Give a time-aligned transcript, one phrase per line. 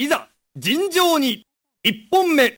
[0.00, 1.46] いざ尋常に
[1.82, 2.48] 一本目は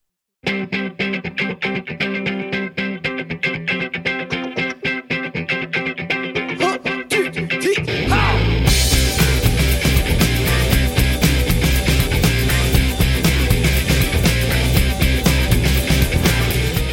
[6.76, 8.16] っききは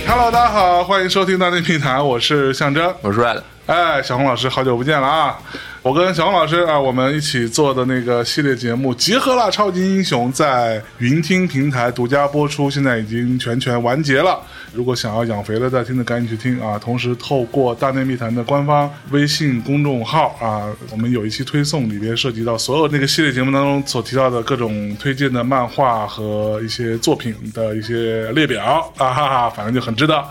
[0.07, 2.96] Hello，大家好，欢迎收听大内密谈，我是象征。
[3.02, 5.39] 我是 Red，哎，小红老师，好久不见了啊！
[5.83, 14.39] 我跟小红老师啊，我们一起做的那个系列节目《集合了超级英雄》在云听平台独家播出，现在已经全权完结了。
[14.75, 16.79] 如果想要养肥了再听的，赶紧去听啊！
[16.79, 30.23] 同时，透过大内密谈的官方微信公众号啊，我们有一期推送，里边涉及到所有那个系列节目当中所提到的各种推荐的漫画和一些作品的一些列表啊哈哈，反正就很值得。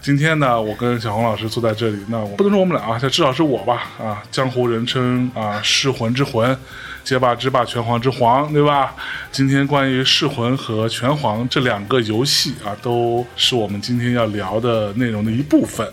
[0.00, 6.56] 今天呢，我跟小红老师坐在这里，那我不能说我们俩啊，这至少是我吧啊，江湖人称啊噬魂之魂，
[7.04, 8.94] 街霸之霸，拳皇之皇，对吧？
[9.30, 15.86] 今天关于噬魂和拳皇这两个游戏啊，都是我们今天要聊的内容的一部分。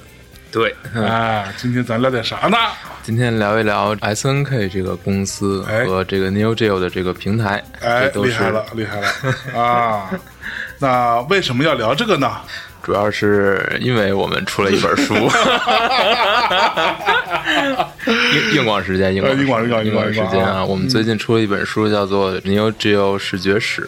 [0.49, 2.57] 对，哎，今天咱聊点啥呢？
[3.03, 10.09] 今天聊一聊 S N K 这个公司哎和这个 Neo Geo 的这个平台，哎厉害了，厉害了啊！
[10.79, 12.31] 那为什么要聊这个呢？
[12.87, 15.13] 主要是因为我们出了一本书，
[18.07, 20.63] 硬硬广时间，硬广广硬广硬硬广啊时间啊！
[20.63, 23.81] 我们最近出了一本书，叫做《Neo Geo 视觉史》。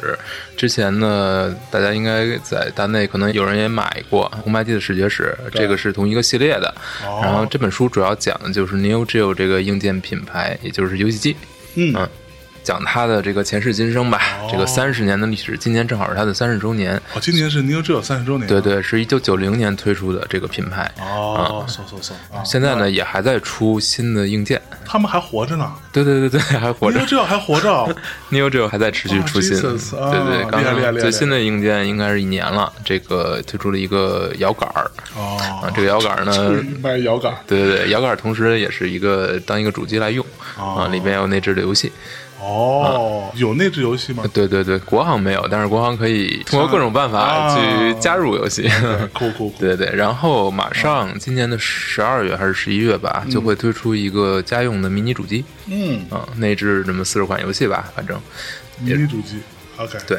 [0.57, 6.67] 之前呢，大家应该在大内可能有人也买过红白机的视觉史，这个是同一个系列的。
[7.07, 11.37] 哦然后这本书主要讲的就是 Neo Geo 这个硬件品牌，也就是游戏机。
[11.75, 12.09] 嗯嗯
[12.63, 16.95] 讲它的这个前世今生吧，哦这个三十年的历史，今年正好是它的三十周年。
[17.13, 18.59] 哦，今年是 Geo 三十周年，对。
[18.61, 22.43] 对，是一九九零年推出的这个品牌，哦，嗖嗖嗖啊！
[22.43, 24.61] 现在呢也还在出新的硬件。
[24.85, 27.69] 他们还活着呢对对对对，还活着 Geo 还活着。
[28.31, 29.55] ，Neo Geo 还在持续出新。
[29.57, 36.63] Jesus，啊对对，刚最新的硬件应该是一年了，这个推出了一个摇杆儿哦啊，，这个摇杆儿呢。
[36.81, 40.25] 卖摇杆对对对，摇杆儿同时也是一个当一个主机来用
[40.57, 41.91] 哦啊，里边有内置的游戏。
[42.41, 44.23] 哦，有内置游戏吗？
[44.33, 47.55] 对对对，国行没有，但是国行可以通过各种办法啊。
[47.55, 48.69] 去加入游戏。
[49.13, 49.55] 酷酷酷！
[49.59, 58.17] 对对，然后马上今年的十二月还是十一月吧，就会推出一个家用的迷你主机，嗯，啊，内置这么四十款游戏吧，反正
[58.79, 59.39] 迷你主机
[59.77, 60.17] ，OK，对，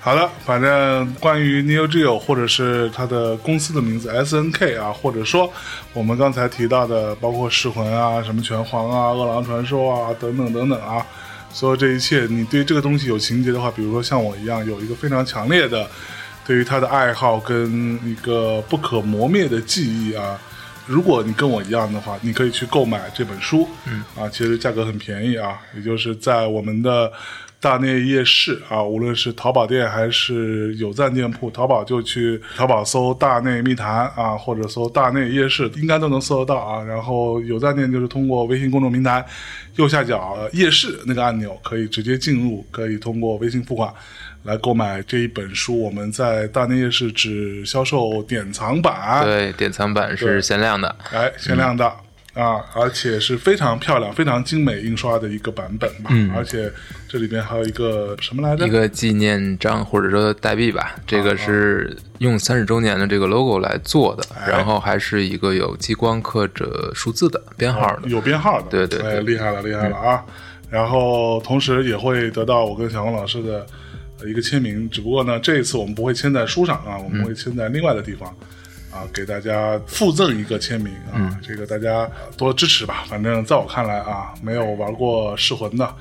[0.00, 5.52] 好的，反正关于 Neo Geo 或者是它的公司的名字 SNK 啊，或者说
[5.92, 11.04] 我们刚才提到的，包括噬魂啊、什么拳皇啊、饿狼传说啊等等等等啊，
[11.52, 15.88] 所有这一切，你对这个东西有情节的话，比如说像我一样有一个非常强烈的
[16.46, 20.40] 对于它的爱好跟一个不可磨灭的记忆啊。
[20.86, 27.12] 如果你跟我一样的话，你可以去购买这本书，嗯啊，其实价格很便宜啊，也就是在我们的
[27.60, 36.82] 大内夜市啊，无论是淘宝店还是有赞店铺，淘宝就去淘宝搜“大内密谈”啊，或者搜“大内夜市”，应该都能搜得到啊。
[36.82, 39.24] 然后有赞店就是通过微信公众平台
[39.76, 43.92] 右下角、呃夜市那个按钮可以直接进入，可以通过微信付款。
[44.44, 51.94] 来购买这一本书，我们在大内夜市只销售典藏版，对，典藏版是限量的，哎，限量的、
[52.34, 56.10] 啊，而且是非常漂亮、非常精美印刷的一个版本吧。
[56.34, 56.72] 而且
[57.08, 58.66] 这里边还有一个什么来着？
[58.66, 70.24] 一个纪念章或者说代币吧，这个是用三十周年的这个 logo 来做的，哎然后还是一个有激光刻着数字的编号的，有编号的，对对对哎，厉害了，厉害了啊！
[70.70, 73.66] 然后同时也会得到我跟小红老师的
[74.20, 78.32] 呃一个签名，只不过呢，这一次我们不会签在书上啊，我们会签在另外的地方。
[78.90, 83.04] 啊，给大家附赠一个签名啊，这个大家多支持吧。
[83.08, 85.94] 反正在我看来啊，没有玩过噬魂的，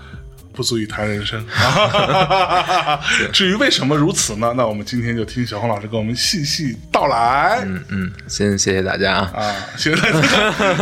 [0.54, 1.44] 不足以谈人生。
[3.32, 4.54] 至于为什么如此呢？
[4.58, 7.62] 那我们今天就听小红老师给我们细细道来。
[7.64, 10.12] 嗯嗯，先谢谢大家啊，啊，现在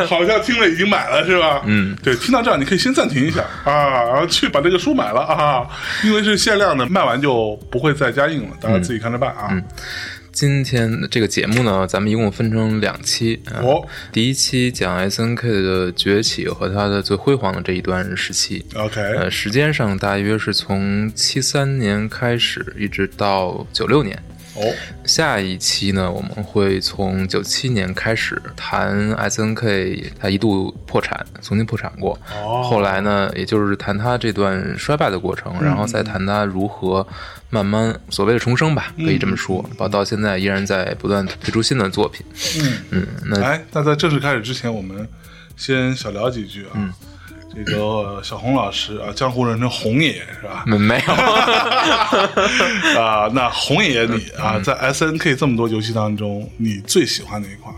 [0.05, 1.61] 好像听了已经买了是吧？
[1.67, 5.67] 嗯，对，听到这儿你可以先暂停一下啊，然后去把这个书买了啊，
[6.03, 9.51] 因为是限量的，卖完就不会再加印了，大家自己看着办啊。
[10.37, 13.41] 今天这个节目呢，咱们一共分成两期。
[13.47, 18.63] 啊哦，第一期讲 S N K 的崛起和它的最辉煌的这一段时期。
[18.75, 24.15] OK，呃，时间上大约是从七三年开始，一直到九六年。
[24.53, 24.61] 哦，
[25.05, 32.13] 下一期呢，我们会从九七年开始谈 S N K，它一度破产，曾经破产过。
[32.43, 37.05] 哦后来呢，也就是谈它这段衰败的过程，然后再谈它如何
[37.49, 39.61] 慢慢所谓的重生吧，可以这么说。
[39.77, 42.25] 包括到现在依然在不断推出新的作品。
[42.59, 45.07] 嗯，嗯，那哎，那在正式开始之前，我们
[45.55, 46.93] 先小聊几句啊。
[47.55, 50.63] 这个小红老师啊，江湖人称红爷是吧？
[50.67, 51.13] 没没有，
[53.01, 57.73] 啊，那红爷你啊，在 S N K 这么多游戏当中，你最喜欢哪一款？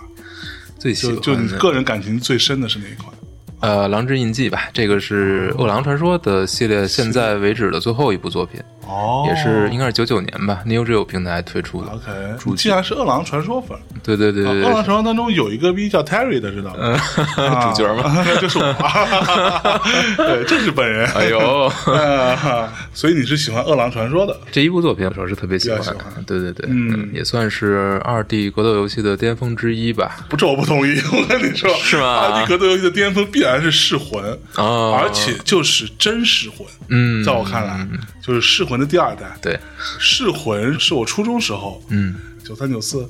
[0.77, 3.13] 最喜欢就就你个人感情最深的是哪一款？
[3.61, 11.91] 呃，《狼之印记》吧，这个是《饿狼传说》的系列现在为止的最后一部作品，哦也是应该是九九年吧，Neo Geo 平台推出的。
[11.91, 16.97] OK，既然是饿狼传说粉，对对对啊对对，饿狼传说当中有一个逼叫 Terry 的，知道吗？
[17.35, 18.23] 啊 主角吗？
[18.39, 18.73] 就是我，
[20.17, 21.05] 对，这是本人。
[21.11, 24.37] 哎呦，啊，所以你是喜欢饿狼传说的？
[24.51, 30.17] 这一部作品我是特别喜欢比较喜欢对对对，嗯也算是二 D 格斗游戏的巅峰之一吧。
[30.29, 30.97] 不，这我不同意。
[31.11, 34.21] 我跟你说，是吗二 D 格斗游戏的巅峰必然是噬魂，
[34.55, 36.67] 哦而且就是真噬魂。
[36.89, 37.87] 嗯，在我看来，
[38.21, 39.33] 就是噬魂的第二代。
[39.41, 39.57] 对，
[39.97, 43.07] 噬魂是我初中时候，嗯，九三九四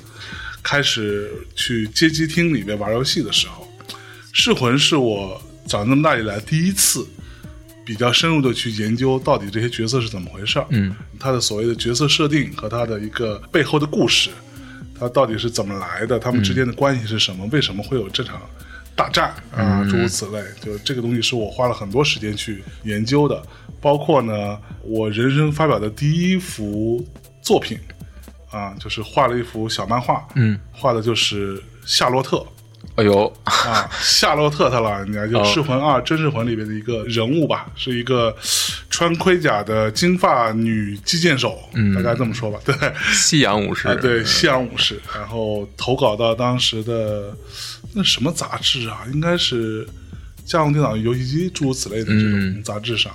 [0.61, 3.67] 开始去街机厅里面玩游戏的时候，
[4.31, 7.07] 噬魂是我长这么大以来第一次
[7.83, 14.29] 比较深入的去研究到底这些角色是怎么回事儿，嗯，他的所谓的角色设定和他的一个背后的故事，
[14.99, 18.41] 他到底是怎么来的，他们之间的关系是什么，为什么会有这场。
[18.99, 23.41] 大战啊，诸如此类，就这个东西是我花了很多时间去研究的，
[23.79, 27.01] 包括呢，我人生发表的第一幅
[27.41, 27.79] 作品
[28.51, 32.45] 啊，就是画了一幅小漫画，嗯，画的就是夏洛特。
[32.95, 38.35] 哎呦，啊，夏洛特他老人家就哦《噬魂二》真噬魂里边的一个人物吧，是一个
[38.89, 41.95] 穿盔甲的金发女击剑手，嗯。
[41.95, 42.75] 大概这么说吧，对。
[43.13, 47.33] 西洋武士，啊，对，西洋武士，然后投稿到当时的
[47.93, 49.87] 那什么杂志啊，应该是
[50.45, 53.11] 家用电脑、游戏机诸如此类的这种嗯杂志上，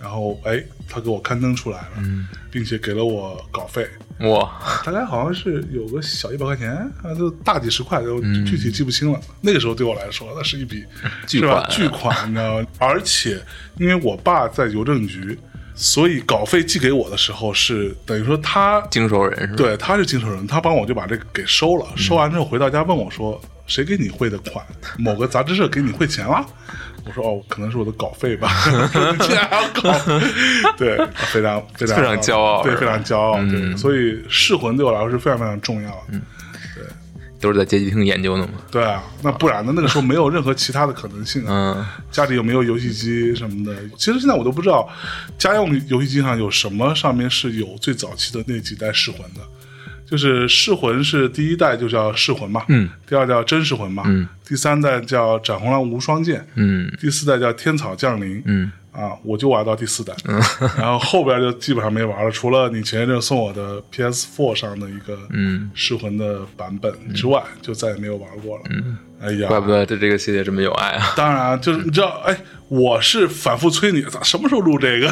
[0.00, 3.88] 然后哎，他给我刊登出来了，嗯并且给了我稿费，
[4.20, 6.70] 哇，大概好像是有个小一百块钱
[7.02, 9.20] 啊，就大几十块，我嗯具体记不清了。
[9.40, 10.84] 那个时候对我来说，那是一笔
[11.26, 12.66] 巨款巨款，你知道吗？
[12.78, 13.42] 而且
[13.78, 15.36] 因为我爸在邮政局，
[15.74, 19.54] 所以稿费寄给我的时候是等于说他经手人是吧？
[19.56, 21.86] 对，他是经手人，他帮我就把这个给收了。
[21.96, 24.64] 收完之后回到家问我说：“谁给你汇的款？
[24.98, 26.44] 某个杂志社给你汇钱了？”
[27.06, 28.50] 我说：“哦，可能是我的稿费吧。”
[29.20, 29.92] 竟然还要稿，
[30.76, 30.96] 对，
[31.32, 33.34] 非常非常非常骄傲对，非常骄傲。
[33.34, 36.20] 对，嗯所以噬魂对我来说是非常非常重要的。
[37.40, 38.54] 都是在街机厅研究的嘛。
[38.70, 39.72] 对啊，那不然呢？
[39.76, 41.74] 那个时候没有任何其他的可能性啊。
[41.76, 43.76] 嗯，家里有没有游戏机什么的？
[43.98, 44.88] 其实现在我都不知道，
[45.36, 49.42] 家用游戏机上有什么上面是有最早期的那几代噬魂的。
[50.06, 56.90] 就是噬魂是第一代就叫噬魂嘛，嗯，第二代叫真噬魂嘛，嗯，第三代叫斩红狼无双剑，嗯。
[57.00, 60.14] 第四代叫天草降临，嗯啊，我就玩到第四代，
[60.78, 65.70] 然后后边就基本上没玩了，除了你前一阵送我的 PS4 上的一个嗯。
[65.74, 68.62] 噬魂的版本之外，就再也没有玩过了。
[68.70, 71.12] 嗯，哎呀，怪不得对这个系列这么有爱啊！
[71.16, 72.36] 当然，就是你知道，哎，
[72.68, 75.08] 我是反复催你，咋什么时候录这个？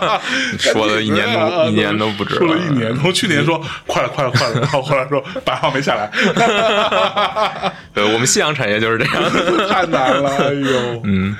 [0.58, 6.10] 说了一年都啊一年都不止了说了一年，从去年说快了，快了，快了，然后后来说白号没下来，
[7.94, 9.30] 对，我们夕阳产业就是这样。
[9.70, 11.34] 太难了，哎呦，嗯，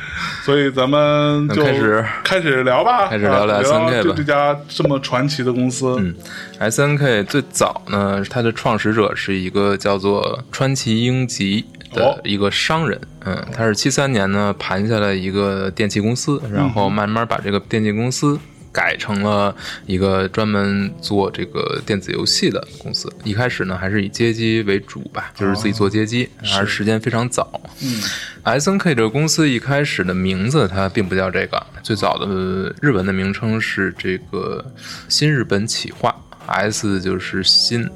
[0.44, 6.14] 所以咱们就开始开始聊吧，开始聊聊啊 SNK 吧这这家这么传奇的公司，嗯
[6.60, 13.00] S N K 最早呢，它的创始者是一个叫做川崎英吉的哦一个商人。
[13.26, 18.38] 嗯，他是七三年呢盘下来一个电器公司，然后慢慢把这个电器公司。
[18.74, 19.54] 改成了
[19.86, 23.10] 一个专门做这个电子游戏的公司。
[23.22, 27.60] 一开始呢，还是以街机为主吧，就是自己做街机，而时间非常早。
[27.80, 28.02] 嗯
[28.42, 34.62] S N K 这个公司一开始的名字它并不叫这个，最早的日文的名称是这个
[35.08, 36.14] 新日本企划
[36.46, 37.88] ，S 就是新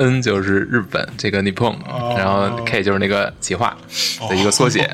[0.00, 3.76] ，N 就是日本这个 Nippon，、哦然后 K 就是那个企划
[4.28, 4.90] 的一个缩写。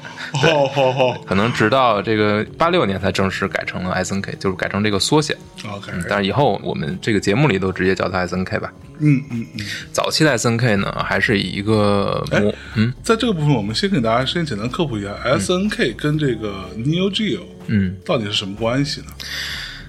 [1.27, 5.37] 可能直到这个八六年才正式改成了 S N K，就是改成这个缩写。
[5.71, 8.73] ，OK，但是以后我们这个节目里都直接叫它 S N K 吧。
[8.99, 17.97] 嗯嗯嗯，早期的 S N K 呢，还是以一个模，嗯在这个部分，我们先给大家先简单科普一下，S N K 跟这个 Neo Geo 嗯。
[18.05, 19.07] 到底是什么关系呢？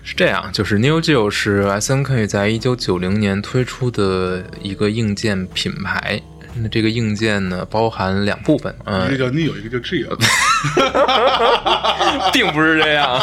[0.08, 6.22] 是这样，就是 Neo Geo 是 S N K 在一九九零年推出的一个硬件品牌。
[6.60, 10.18] 那这个硬件呢，包含两部分，一嗯个，叫 Neo，一个叫 Geo，
[12.32, 13.22] 并不是这样，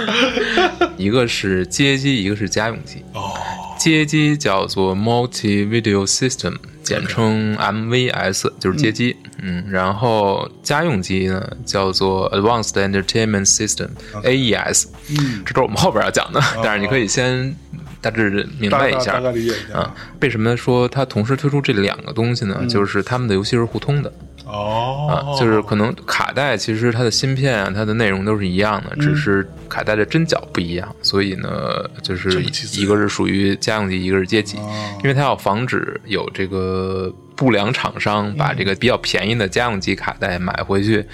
[0.96, 3.04] 一个是街机，一个是家用机。
[3.12, 3.34] 哦，
[3.78, 9.14] 街机叫做 Multi Video System，简称 MVS，就是街机。
[9.24, 9.27] 嗯，
[9.70, 14.86] 然后家用机呢叫做 Advanced Entertainment System，AES。
[15.10, 17.54] 嗯，这都是我们后边要讲的，但是你可以先
[18.00, 19.20] 大致明白一下大概大。
[19.20, 22.56] 概理解一下啊，为什么说它同时推出这两个东西呢？
[22.60, 24.12] 嗯就是他们的游戏是互通的。
[24.46, 32.42] 哦啊，，就是可能卡带其实它的芯片啊，它的内容都是一样的，只是卡带的针脚不一样，所以呢，就是
[32.80, 41.06] 一个是属于家用机，一个是街机，哦因为它要防止有这个不良厂商把这个比较便宜的家用机卡带买回去。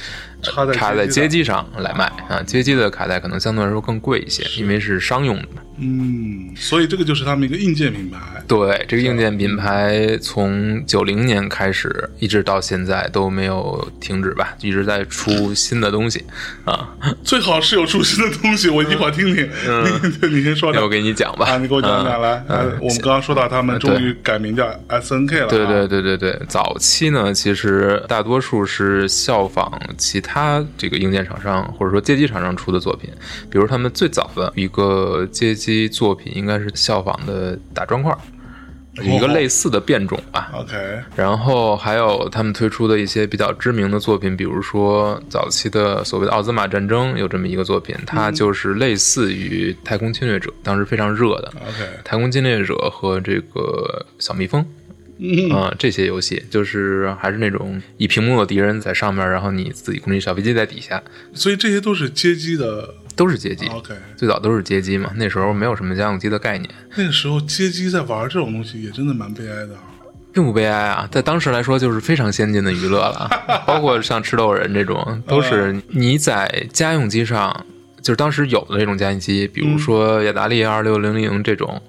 [0.43, 5.49] 插在街机上来卖啊，街机的卡带可能相对来说更贵一些，因为是商用的。
[5.79, 8.19] 嗯，所以这个就是他们一个硬件品牌。
[8.47, 16.23] 对，这个硬件品牌从九零年开始一直到现在都没有停止吧，一直在出新的东西
[16.65, 16.95] 啊。
[17.23, 19.49] 最好是有出新的东西，我一会儿听听。
[20.23, 22.45] 你你先说那我给你讲吧，啊，你给我讲讲来。
[22.81, 25.49] 我们刚刚说到他们终于改名叫 S N K 了啊。
[25.49, 33.11] 对对对对对，早期呢，其实大多数是效仿其他这个硬件厂商或者说街机厂商出的作品，
[33.51, 38.17] 比如他们最早的一个街机作品应该是效仿的打砖块，
[39.03, 40.51] 一个类似的变种吧。
[40.55, 40.75] OK，
[41.17, 54.65] 然后还有他们推出的一些比较知名的作品，比如说早期的所谓的奥兹玛战争有这么一个作品，它就是类似于太空侵略者，当时非常热的 OK 太空侵略者和这个小蜜蜂。
[55.17, 61.01] 嗯啊、这些游戏就是还是那种以屏幕的敌人在上面，然后你自己控制小飞机在底下，
[61.33, 62.95] 所以这些都是街机的。
[63.17, 63.67] 都是街机。
[63.69, 69.83] OK，最早都是街机嘛，那时候没有什么家用机的概念，那个时候街机在玩这种东西也真的蛮悲哀的啊。
[70.33, 73.31] 并不悲哀啊，在当时来说就是非常先进的娱乐了，
[73.67, 77.65] 包括像吃豆人这种，都是你在家用机上，
[78.03, 81.81] 就是当时有的这种家用机，比如说雅达利二六零零这种。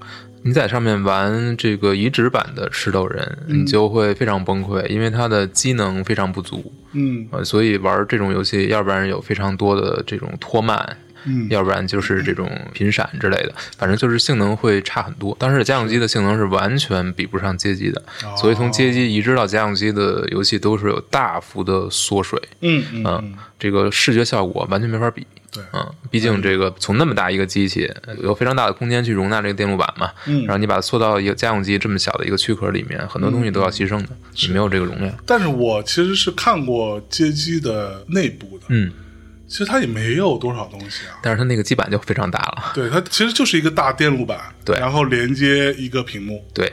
[0.48, 11.48] 你在上面玩这个移植版的吃豆人，你就会非常崩溃，因为它的机能非常不足，嗯呃，所以玩这种游戏，要不然有非常多的这种拖慢，嗯。
[11.50, 15.36] 要不然就是这种频闪之类的，反正就是性能会差很多。
[15.39, 18.03] 当时家用机的性能是完全比不上街机的，
[18.38, 25.25] 所以从街机移植到家用机的游戏都是有大幅的缩水，嗯嗯这个视觉效果完全没法比。
[25.51, 25.63] 对。
[25.72, 27.89] 嗯，毕竟这个从那么大一个机器，
[28.22, 30.41] 有非常大的空间去容纳这个电路板嘛，嗯。
[30.41, 34.10] 然后你把它缩到一个家用机这么小的一个躯壳里面，很多东西都要牺牲的，
[34.41, 35.15] 你没有这个容量。
[35.25, 38.91] 但是我其实是看过街机的内部的，嗯，
[39.55, 41.15] 其实它也没有多少东西啊。
[41.21, 42.74] 但是它那个基板就非常大了。
[42.74, 46.69] 对，它其实就是一个大电路板，对然后连接一个屏幕，对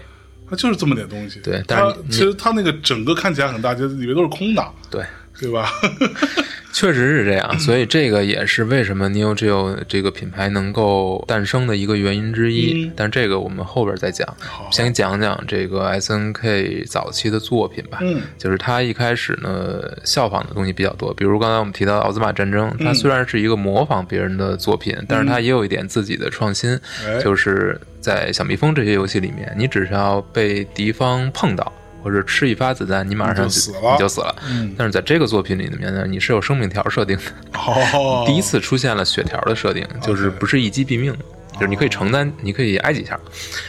[0.51, 1.39] 它就是这么点东西。
[1.39, 5.05] 对但是它其实它那个整个看起来很大，其实里面都是空的，对，
[5.43, 5.69] 对吧？
[6.73, 12.85] 确实是这样，所以这个也是为什么 Neo Geo 这个品牌能够诞生的一个原因之一。
[12.87, 14.27] 嗯但这个我们后边再讲，
[14.71, 17.99] 先讲讲这个 SNK 早期的作品吧。
[18.01, 31.71] 嗯就是它一开始呢效仿的东西比较多，比如刚才我们提到奥兹玛战争，它虽然是一个模仿别人的作品，但是它也有一点自己的创新，哎就是在小蜜蜂这些游戏里面，你只是要被敌方碰到。
[32.03, 34.35] 或者吃一发子弹，你马上你就死了你就死了。
[34.49, 37.23] 嗯但是在这个作品里面呢，你是有生命条设定的，
[37.59, 41.15] 哦， 第一次出现了血条的设定，就是不是一击毙命，
[41.55, 43.19] 就是你可以承担，你可以挨几下。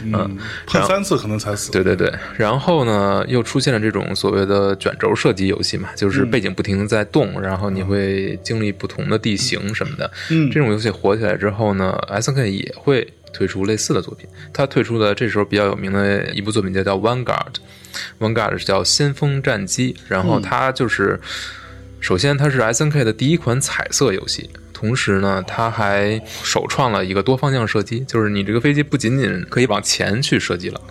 [0.04, 1.72] 嗯，碰三次可能才死。
[1.72, 10.10] 对对对，然后呢，又出现了这种所谓的卷轴射击游戏嘛，就是背景不停的在动，然后你会经历不同的地形什么的。
[10.32, 14.30] 嗯这种游戏火起来之后呢，SNK 也会推出类似的作品。
[14.54, 17.26] 他推出的这时候比较有名的一部作品就叫《Vanguard》
[18.20, 21.20] ，Vanguard 是叫先锋战机，然后它就是。
[22.00, 30.82] 首先，它是 SNK 的第一款彩色游戏，同时呢，它还首创了一个多方向射击，就是你这个飞机不仅仅可以往前去射击了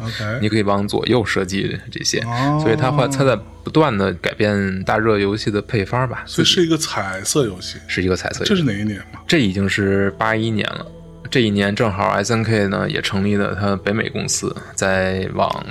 [0.41, 8.49] 你可以往左右射击这些，哦所以它会它在不断的改变大热游戏的配方吧，所以是一个彩色游戏，是一个彩色游戏。
[8.49, 9.21] 这是哪一年嘛？
[9.29, 10.87] 这已经是八一年了。
[11.33, 15.65] 这一年正好 SNK 呢也成立了它北美公司，在往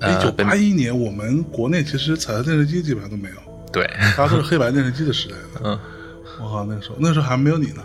[0.00, 3.36] 一九八一年，我们国内其实彩色电视机基本上都没有，
[3.70, 3.86] 对，
[4.16, 5.60] 大家都是黑白电视机的时代的。
[5.68, 5.78] 嗯，
[6.40, 7.82] 我靠，那个时候那时候还没有你呢，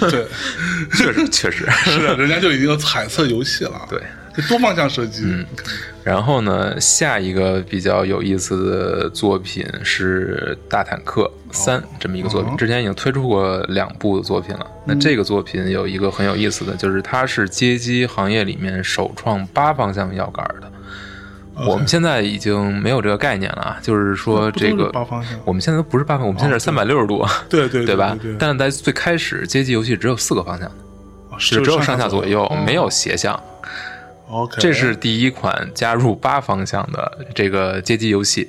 [0.00, 0.26] 对， 对，
[0.92, 1.66] 确实确实。
[1.84, 4.02] 是的，人家就已经有彩色游戏了，对。
[4.38, 5.44] 这多方向射击，
[6.04, 14.64] 然后呢，下一个比较有意思的作品是《大坦克三》这么一个作品，哦之前已经推出过两部作品了。
[14.84, 20.70] 那这个作品有一个很有意思的，就是它是街机行业里面首创八方向摇杆的。
[21.66, 28.36] 我们现在已经没有这个概念了啊，就是说这个八方向我们现在都不是八方，我们现在是三百六十度，对对对吧对？
[28.38, 30.74] 但是在最开始街机游戏只有四个方向的，
[31.40, 33.36] 是只有上下左右，哦没有斜向。
[34.28, 38.48] OK，这是第一款加入八方向的这个街机游戏，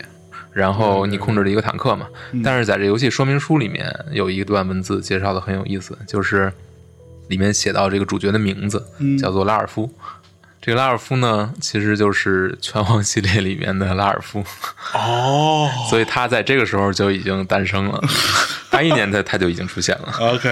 [0.51, 2.07] 然后你控制了一个坦克嘛。
[2.43, 6.51] 但是在这游戏说明书里面有一段文字介绍的很有意思，就是
[7.27, 9.91] 里面写到这个主角的名字嗯叫做拉尔夫。
[10.61, 14.43] 这个拉尔夫呢，其实就是拳皇系列里面的拉尔夫，
[14.93, 18.03] 哦 所以他在这个时候就已经诞生了。
[18.69, 20.13] 八一年他他就已经出现了。
[20.19, 20.49] ，OK，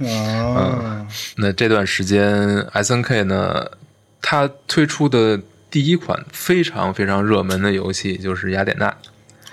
[0.00, 1.06] 嗯，
[1.36, 3.64] 那这段时间，S N K 呢，
[4.28, 5.40] 它推出的
[5.70, 8.92] 第一款非常非常热门的游戏就是雅典娜。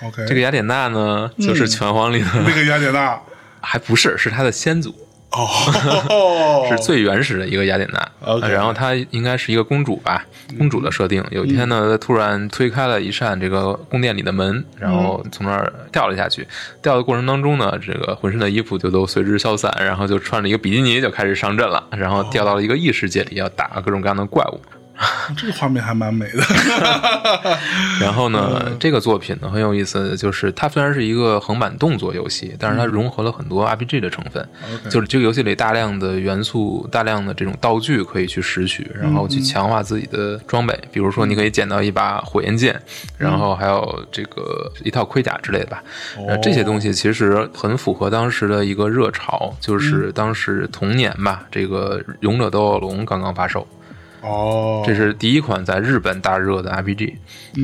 [0.02, 3.22] OK，这个雅典娜呢，就是拳皇里的，那个雅典娜，
[3.62, 4.96] 还不是，是他的先祖。
[5.34, 8.40] 哦， 是最原始的一个雅典娜。
[8.48, 10.26] 然后她应该是一个公主吧，
[10.58, 11.24] 公主的设定。
[11.32, 16.48] 有一天呢，她突然推开了一扇这个宫殿里的门，然后从那儿掉了下去。
[16.82, 24.62] 掉的过程当中呢，这个浑身的衣服就都随之消散，然后就穿着一个比基尼就开始上阵了，然后掉到了一个异世界里，要打各种各样的怪物。
[25.36, 26.44] 这个画面还蛮美的。
[28.00, 34.48] 然后呢，这个作品呢很有意思，就是它虽然是一个横版动作游戏，但是它融合了很多 RPG 的成分。
[34.90, 40.80] 就是这个游戏里大量的元素、大量的这种道具可以去拾取，然后去强化自己的装备。
[40.92, 42.80] 比如说，你可以捡到一把火焰剑，
[43.18, 45.84] 然后还有这个一套盔甲之类的吧。
[46.28, 53.68] 呃，这些东西其实很符合当时的一个热潮，就是当时同年吧，这个《勇者斗恶龙》刚刚发售。
[54.24, 57.14] 哦，这是第一款在日本大热的 RPG，、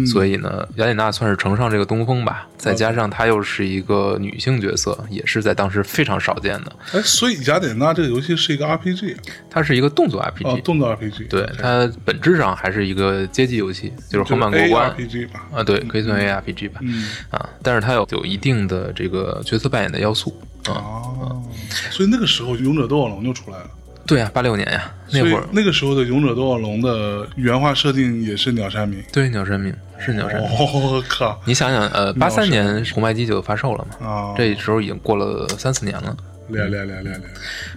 [0.05, 2.45] 所以呢，雅典娜算是乘上这个东风吧。
[2.57, 6.75] 再加上她又是一个女性角色，也是在当时非常少见的。
[6.91, 9.15] 哎，所以雅典娜这个游戏是一个 RPG，
[9.49, 15.47] 它是一个动作 RPG，、哦，动作 RPG，对它本质上还是一个街机游戏，就是横版过关 ARPG 吧。
[15.53, 16.81] 啊，对，可以算 ARPG 吧。
[16.83, 20.75] 嗯，啊，但是它有有一定的这个角色扮演的要素啊。
[20.75, 21.43] 哦，
[21.91, 23.71] 所以那个时候《勇者斗恶龙》就出来了。
[24.09, 29.03] 对啊，八六年呀，那会儿那个时候的《勇者斗恶龙》的原画设定也是鸟山明。
[29.13, 30.49] 对鸟山明是鸟山明。
[30.49, 31.39] 哦，我靠！
[31.45, 36.17] 你想想，呃，八三年红白机就发售了嘛，啊，这时候已经过了三四年了。
[36.49, 37.31] 练练练练练，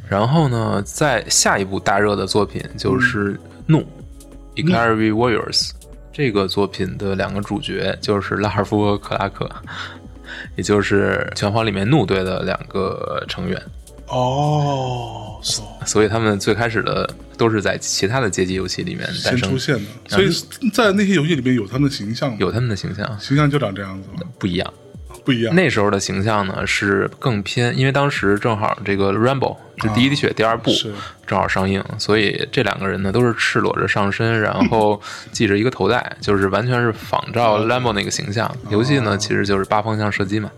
[0.09, 3.35] 然后呢，在下一部大热的作品就是
[3.67, 3.81] 《怒》
[4.57, 5.73] （Ikari Warriors）。
[6.11, 9.47] 这个作品的两个主角就是拉尔夫和克拉克，
[10.57, 13.61] 也就是拳皇里面怒队的两个成员。
[14.09, 15.41] 哦
[15.85, 16.09] 所以。
[16.09, 19.39] 他们最开始的都是在其他的街机游戏里面诞生。
[19.39, 20.31] 先出，现的，所以
[20.71, 23.19] 在那些游戏里面有他们的形象吗，有他们的形象。
[23.19, 24.21] 形象就长这样子吗？
[24.39, 24.75] 不一样。
[25.25, 25.55] 不一样。
[25.55, 30.71] 那时候的形象呢是更偏，因为当时正好这个《Rambo》这第一滴血第二部
[31.27, 35.01] 正好上映，所以这两个人呢都是赤裸着上身，然后
[35.33, 38.51] 系着一个头带，就是完全是仿照 Rambo 那个形象。
[38.71, 40.51] 游戏呢其实就是八方向射击嘛，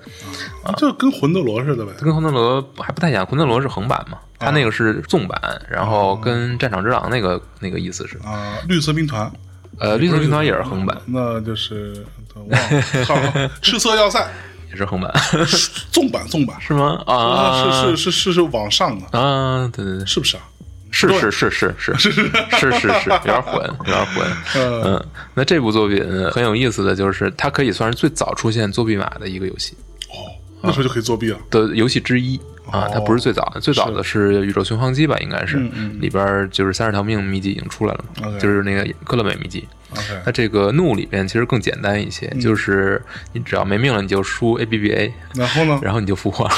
[0.64, 1.92] 啊就跟魂斗罗似的呗。
[2.00, 9.30] 跟魂斗罗还不太一样，魂斗罗是横版嘛，它那个是纵版，然后跟战场之狼那个那个意思是，啊，绿色兵团，
[9.78, 12.04] 呃，绿色兵团也是横版，那就是
[13.62, 14.26] 赤 色要塞，
[14.74, 15.10] 也是横版，
[15.92, 17.00] 纵版纵版是吗？
[17.06, 20.42] 啊，啊，是是是是是往上的，啊，对对对，是不是啊？
[20.90, 24.26] 是是是是是是是是是，有点混，有点混。
[24.54, 29.76] 呃，嗯，那这部作品很有意思的就是，它可以算是最早出现作弊码的一个游戏
[30.10, 31.38] 哦，那时候就可以作弊了。
[31.50, 32.90] 的游戏之一啊哦。
[32.92, 35.56] 它不是最早的，最早的是《宇宙巡航机》吧，应该是
[36.00, 39.66] 里边就是三十条命秘籍已经出来了嘛就是那个克勒美秘籍。
[40.26, 43.00] 那这个怒里边其实更简单一嗯些，就是
[43.32, 45.78] 你只要没命了，你就输 A B B A，然后呢？
[45.82, 46.54] 然后你就复活了。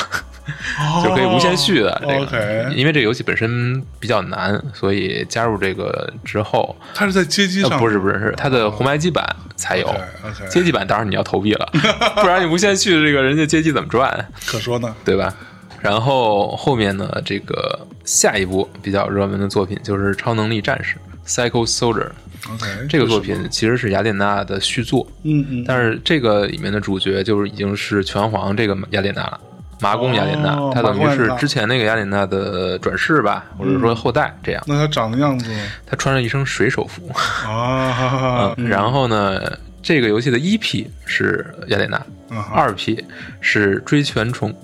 [1.03, 9.92] 就可以无限续的这个因为这个游戏本身比较难，所以加入这个之后，它是在街机呃上，不是不是是它的红白机版才有
[10.49, 11.69] 街机版当然你要投币了，
[12.23, 14.95] 不然你无限续这个人家街机怎么赚，可说呢。
[15.05, 15.35] 对吧？
[15.81, 20.97] 然后后面呢，这个下一部比较热门的作品就是《超能力战士》
[21.29, 22.11] （Psycho Soldier）。
[22.49, 29.41] OK，这个作品其实是雅典娜的续作，嗯嗯，但是这个里面的主角就是已经是拳皇这个雅典娜了。
[29.79, 34.62] 麻宫雅典娜，哦她等于是之前那个雅典娜的转世吧，或者说后代这样。
[34.67, 35.51] 那他长的样子
[35.85, 37.12] 她穿着一身水手服，
[37.47, 39.39] 啊，然后呢，
[39.83, 42.01] 这个游戏的一 P 是雅典娜，
[42.55, 43.05] 二 P
[43.43, 44.55] 是追拳虫，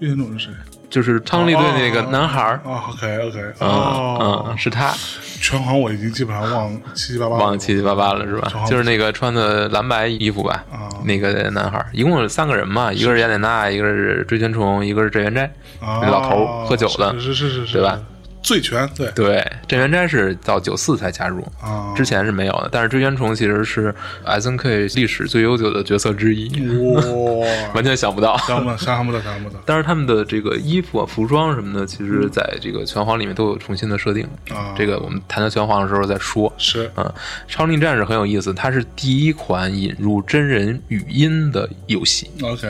[0.00, 0.54] 这些种是谁？
[0.90, 4.94] 就是昌利队那个男孩儿，啊，OK OK，嗯哦，嗯，是他，
[5.38, 8.50] 拳皇我已经基本上忘七七八八了，忘七七八八了是吧？
[8.66, 17.12] 就是那个穿的蓝白衣服吧啊，那个男孩儿，一共有三个人嘛，一个是雅典娜，一个是追拳虫，一个是郑元斋，老头儿喝酒的。
[17.20, 18.00] 是是是是是，对吧？
[18.48, 22.70] 醉拳对对，镇元斋是到九四才加入，啊，之前是没有的。
[22.72, 26.48] 但是追拳虫其实是 S N K 历史最悠久的角色之一，
[26.94, 27.02] 哇，
[27.76, 28.38] 完全想不到。
[28.38, 34.26] 想不到想不到想不到 但是他们的这个衣服啊、服装什么的，其实在这个拳皇里面都有重新的设定。
[34.48, 36.50] 啊，这个我们谈到拳皇的时候再说。
[36.56, 37.12] 是嗯，
[37.46, 42.66] 超能力战士很有意思，它是第一款引入真人语音的游戏 OK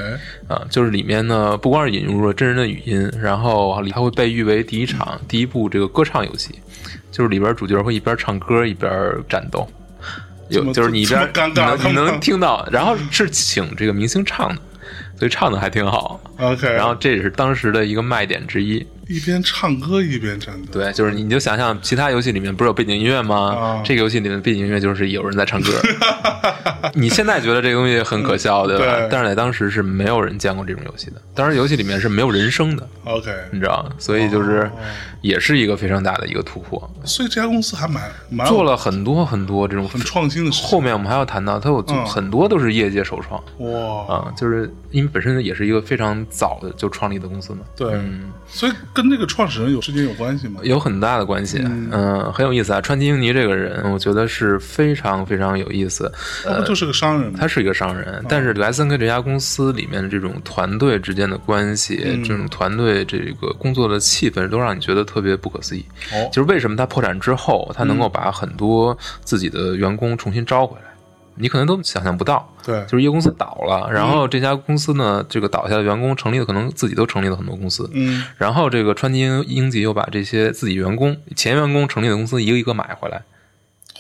[0.49, 6.59] 啊，就是里面呢不光是引入了真人的语音，然后它会被誉为第一场、第一部这个歌唱游戏，
[7.11, 8.90] 就是里边主角会一边唱歌一边
[9.28, 9.68] 战斗，
[10.48, 14.62] 有就是你一边能你能听到，然后是请这个明星唱的，
[15.18, 16.20] 所以唱的还挺好。
[16.38, 18.87] OK，然后这也是当时的一个卖点之一。
[19.09, 23.55] 一边唱歌一边战斗，对，就是你就想象其他游戏里面不是有背景音乐吗？
[23.57, 25.73] 啊这个游戏里面背景音乐就是有人在唱歌。
[26.94, 28.85] 你现在觉得这个东西很可笑，对吧？
[28.85, 31.21] 对但是在当时是没有人见过这种游戏的。
[31.35, 33.90] 当时游戏里面是没有人声的，OK，你知道吗？
[33.99, 34.71] 所以就是哦
[35.21, 40.64] 也是一个非常大的一个突破，所以这家公司还蛮蛮做了很多很多这种很创新的事。
[40.64, 50.61] 后面我们还要谈到，它有嗯很多都是业界首创哇，啊，就是因为本身也是一个非常早的就创立的公司嘛，对，嗯所以跟这个创始人有之间有关系吗？
[50.64, 52.80] 有很大的关系，嗯、很有意思啊。
[52.80, 56.11] 川崎英尼这个人，我觉得是非常非常有意思。
[56.44, 57.38] 他不就是个商人吗？
[57.40, 65.84] 他是一个商人，但是莱森克这家公司里面的这种团队之间的关系，这种团队这个工作的气氛，都让你觉得特别不可思议。
[66.12, 70.82] 哦就是为什么他破产之后，他能够把很多自己的员工重新招回来，
[71.38, 72.53] 你可能都想象不到。
[72.64, 77.88] 对，就是一个公司倒了，然后这家公司呢，这个倒下的员工成立的，可能自己都成立了很多公司。
[77.94, 83.22] 嗯，然后这个川崎英英吉又把这些自己员工、前员工成立的公司一个一个买回来。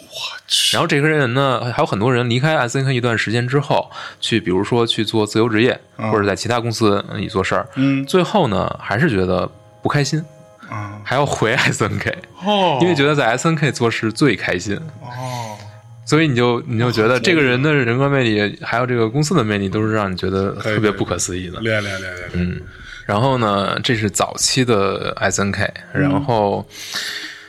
[0.00, 7.68] 我去然后这些人呢，还有很多人离开 S N K 一段时间之后，去比如说去做自由职业，或者在其他公司里做事儿。
[7.76, 9.48] 嗯最后呢，还是觉得
[9.82, 10.24] 不开心，
[10.70, 14.76] 嗯还要回 S N K，哦，因为觉得在 S N K 做事最开心。
[15.02, 15.57] 哦，
[16.08, 21.60] 所以你就你就觉得这个人的人格魅力，还有这个公司的魅力，都是让你觉得特别不可思议的。
[21.60, 22.62] 厉害厉害厉害厉害，嗯，
[23.04, 26.66] 然后呢，这是早期的 S N K，然后、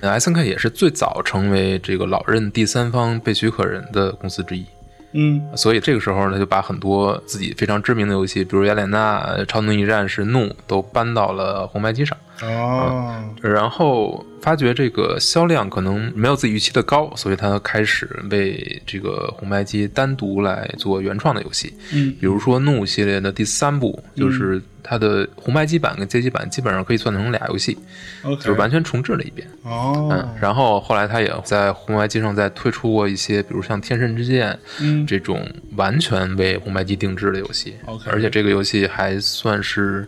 [0.02, 4.66] S N K 也是最早成为这个老任第三方被许可人的公司之一。
[5.14, 12.18] 嗯所以这个时候呢，就把很多自己非常知名的游戏，比如《雅典娜》《超能力战士》《怒》，都搬到了红白机上。
[12.44, 21.74] 哦，然后发觉这个销量可能没有自己预期的高，所以他开始为这个红白机单独来做原创的游戏。
[21.94, 27.78] 嗯比如说《怒》系列的第三部，就是它的红白机版跟街机版基本上可以算成俩游戏
[28.24, 29.48] 就是完全重置了一遍。
[29.64, 37.76] 哦嗯，，然后后来他也在红白机上再推出过一些，比如像《天神之剑》嗯这种完全为红白机定制的游戏。
[37.86, 40.08] OK 而且这个游戏还算是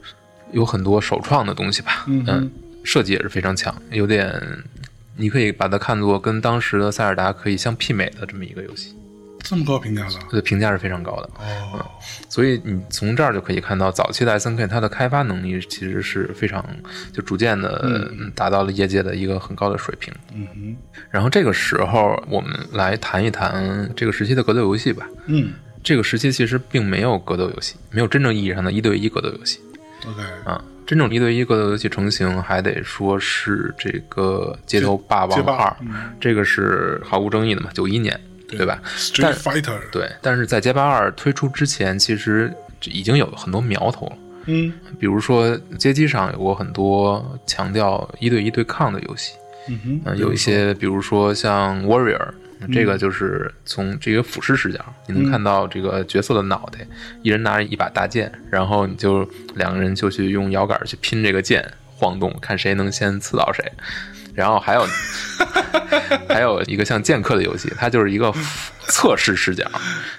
[0.51, 2.05] 有很多首创的东西吧。
[2.07, 2.51] 嗯哼
[2.83, 4.33] 设计也是非常强，有点
[5.15, 8.95] 你可以把它看作跟当时的塞尔达可以相媲美的这么一个游戏，
[9.43, 11.29] 这么高评价的，它的评价是非常高的。
[11.73, 11.85] 哦，
[12.27, 16.65] 所以你从这儿就可以看到，早期的 S N K 它的开发能力其实是非常
[17.13, 20.11] 就逐渐的嗯达到了业界的一个很高的水平。
[20.33, 20.75] 嗯哼，
[21.11, 25.07] 然后这个时候，我们来谈一谈这个时期的格斗游戏吧。
[25.27, 29.59] 嗯这个时期其实并没有格斗游戏，没有真正意义上的一对一格斗游戏
[30.07, 30.63] ，OK，啊。
[30.83, 44.17] 真正一对一格斗游戏成型，还得说是这个《街头霸王二》嗯这个是毫无争议的嘛，九一年，对吧？，Street 但 Fighter，对，但是在街霸二推出之前，其实已经有很多苗头了。
[44.47, 49.35] 嗯比如说街机上有过很多强调一对一对抗的游戏，
[49.69, 52.27] 嗯哼，嗯，有一些比如说像 Warrior，
[52.71, 56.85] 这个就是从这个俯视视角，你能看到这个角色的脑袋，
[57.23, 63.63] 一人拿着一把大剑，然后你就两个人就去用摇杆去拼这个剑晃动，看谁能先刺到谁。
[64.33, 64.87] 然后还有
[66.29, 68.33] 还有一个像剑客的游戏，它就是一个
[68.87, 69.69] 侧视视角，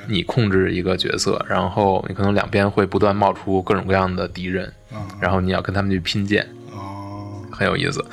[0.07, 6.47] 你控制一个角色，然后你可能两边会不断冒出各种各样的敌人，啊然后你要跟他们去拼剑。
[6.73, 8.05] 哦很有意思。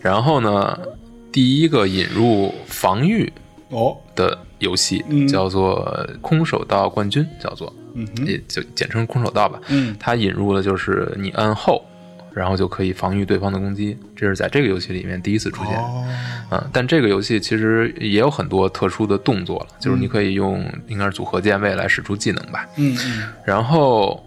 [0.00, 0.78] 然后呢，
[1.32, 3.32] 第一个引入防御
[3.70, 5.84] 哦，的游戏嗯叫做
[6.20, 9.60] 《空手道冠军》，叫做嗯，也就简称空手道吧。
[9.68, 11.84] 嗯它引入的就是你按后，
[12.32, 15.74] 然后就可以防御对方的攻击，这是在这个游戏里面第一次出现。
[15.78, 16.04] 哦，
[16.50, 22.66] 嗯，但这个游戏其实也有很多特殊的动作了，就是你可以用应该是组合键位来使出技能吧。
[22.76, 24.24] 嗯嗯然后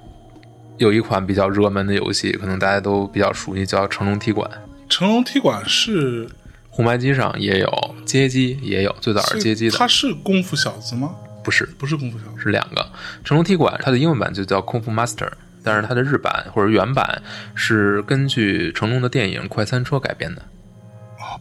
[0.78, 4.50] 有一款比较热门的游戏，可能大家都比较熟悉，叫《成龙踢馆》。
[4.90, 6.28] 成龙踢馆是
[6.72, 11.14] 红白机上也有，街机也有，最早是街机的，他是功夫小子吗？
[11.44, 12.90] 不是不是功夫小子，是两个。
[13.26, 15.30] 成龙踢馆它的英文版就叫功夫 Master，
[15.64, 17.22] 但是它的日版或者原版
[17.54, 20.61] 是根据成龙的电影《快餐车》改编的，哦，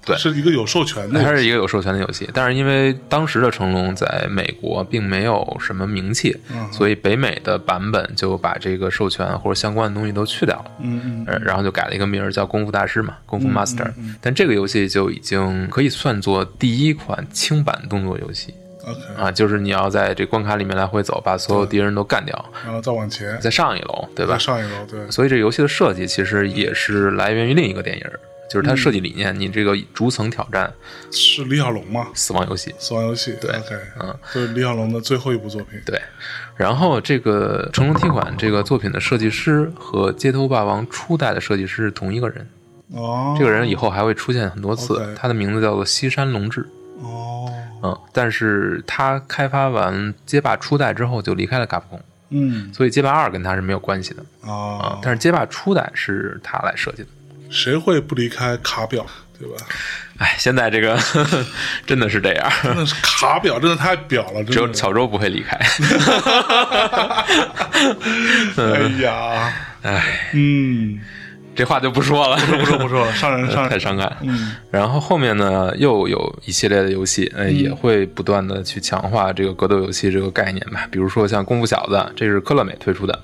[0.04, 0.16] 对。
[0.16, 2.28] 是一个有授权的，它是一个有授权的游戏。
[2.32, 10.70] 但是因为当时的成龙在美国并没有什么名气，嗯所以北美的版本就把这个授权或者相关的东西都去掉了。
[10.82, 24.34] 嗯然后就改了一个名儿叫功夫大师嘛，功夫 Master、但这个游戏就已经可以算作第一款轻版动作游戏，OK，啊，就是你要在这关卡里面来回走，把所有敌人都干掉，然后再往前，再上一楼，对吧？
[24.34, 24.38] 再？
[24.38, 28.18] 上一楼，对，所以这个游戏的设计其实也是来源于另一个电影儿，
[28.50, 30.72] 就是它设计理念，你这个逐层挑战
[31.12, 32.08] 是李小龙吗？
[32.14, 32.74] 死亡游戏。
[32.80, 33.48] 死亡游戏，对
[34.00, 35.80] 嗯，就是李小龙的最后一部作品。
[35.86, 36.00] 对，
[36.56, 42.44] 然后这个《成龙踢馆》这个作品的设计师和《街头霸王》初代的设计师是同一个人，
[42.88, 45.14] 哦，这个人以后还会出现很多次。
[45.14, 46.68] 他的名字叫做西山龙志。
[47.02, 47.48] 哦，
[47.84, 57.08] 嗯，但是他开发完街霸初代之后就离开了卡普空，嗯所以街霸二跟他是没有关系的啊啊。，但是街霸初代是他来设计的。
[57.50, 59.04] 谁会不离开卡表，
[59.38, 59.56] 对吧？
[60.18, 60.98] 哎，现在这个
[61.86, 64.74] 真的是这样，真的是卡表，真的太表了，只有真的。
[64.74, 65.58] 巧周不会离开。
[68.56, 71.00] 哎呀，哎，嗯，
[71.54, 73.70] 这话就不说了，不说不说了，伤人 伤人。
[73.70, 74.14] 太伤感。
[74.20, 80.86] 嗯然后后面呢，又有一系列的游戏，呃，也会不断的去强化这个格斗游戏这个概念吧。
[80.90, 83.18] 比如说像《功夫小子》，这是科乐美推出的，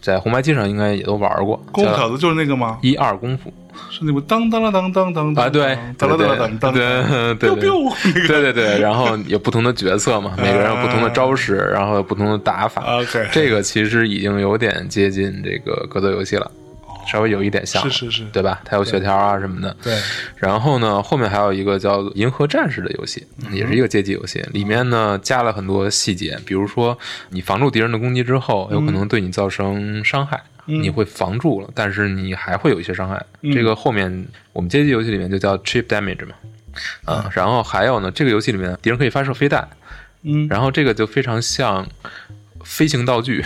[0.00, 1.56] 在红白机上应该也都玩过。
[1.72, 2.78] 功夫小子就是那个吗？
[2.82, 3.52] 一二功夫
[3.90, 5.46] 是那部当当当当当当。
[5.46, 6.82] 啊，对，当当对当当当，对
[7.34, 8.26] 对对对。
[8.26, 12.82] 对对，然后有不同的角色嘛， 每个人有不同的招式，然后有不同的打法。
[12.98, 16.50] OK 这个其实已经有点接近这个格斗游戏了，
[17.06, 18.24] 稍微有一点像，是是是。
[18.32, 18.60] 对吧？
[18.64, 19.76] 它有血条啊什么的。
[19.82, 19.98] 对，
[20.36, 26.98] 然后呢，后面还有一个叫《银河战士》的游戏，也是一个街机游戏，里面呢加了很多细节，比如说
[27.30, 30.42] 你防住敌人的攻击之后，有可能对你造成伤害。
[30.68, 33.24] 你会防住了，但是你还会有一些伤害。
[33.54, 36.34] 这个后面我们街机游戏里面就叫 chip damage 嘛，
[37.04, 39.68] 啊，然后还有呢，这个游戏里面敌人可以发射飞弹，
[40.24, 41.86] 嗯，然后这个就非常像
[42.68, 43.42] 飞行道具，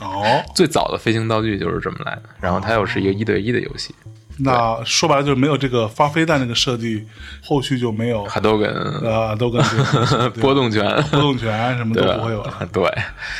[0.00, 2.22] 哦， 最早的飞行道具就是这么来的。
[2.40, 3.94] 然后它又是一个一对一的游戏，
[4.38, 7.06] 那说白了就是没有这个发飞弹那个设计，
[7.42, 8.68] 后续就没有还都跟
[9.02, 12.82] 啊，都跟这个 波动拳，波动拳什么都不会有了，对。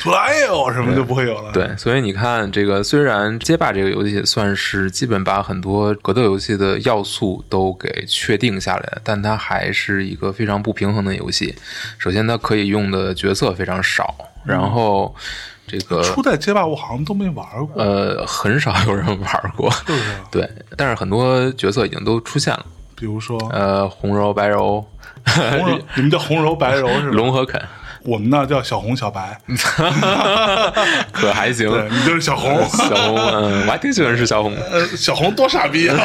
[0.03, 1.51] 图来有什么就不会有了。
[1.53, 11.55] 对，所以你看，这个虽然街霸这个游戏算是基本把很多格斗游戏的要素都给确定下来，但它还是一个非常不平衡的游戏。
[11.99, 15.15] 首先，它可以用的角色非常少，然后
[15.67, 20.01] 这个初代街霸我好像都没玩过，呃很少有人玩过，是不是？
[20.31, 24.87] 对，但是很多角色已经都出现了，比如说呃，红柔、白柔、
[25.27, 27.17] 红柔， 你们叫红柔白柔是吧？
[27.17, 27.61] 龙和肯，
[28.03, 29.41] 我们那叫小红小白，
[31.13, 31.71] 可还行。
[31.71, 32.63] 对你就是小红。
[32.69, 34.55] 小红，嗯，我还挺喜欢是小红。
[34.71, 35.97] 呃，小红多傻逼啊！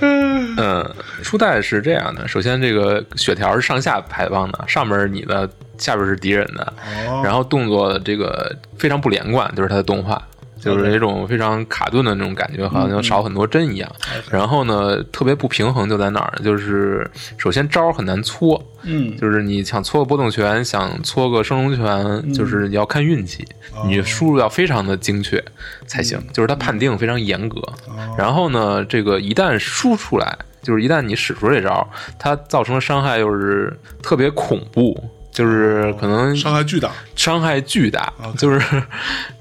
[0.00, 5.48] 嗯，初代是这样的，首先这个血条是上下排放的，上面是你的，
[5.80, 6.72] 下边是敌人的，
[7.08, 10.22] 哦然后动作这个非常不连贯，就是它的动画。
[10.62, 13.90] 就是那种非常卡顿的那种感觉，好像少很多帧一样。
[14.30, 16.44] 然后呢，特别不平衡就在哪儿呢？
[16.44, 23.42] 就是首先招儿很难搓，嗯，就是你想搓个波动拳，想搓个升龙拳，就是你要看运气，
[23.86, 25.42] 你输入要非常的精确
[25.86, 26.22] 才行。
[26.30, 27.58] 就是它判定非常严格。
[28.18, 31.88] 然后呢，这个一旦输出来，就是一旦你使出这招，
[32.18, 35.02] 它造成的伤害又是特别恐怖。
[35.30, 36.90] 就是可能伤害巨大。
[37.14, 38.82] 伤害巨大，就是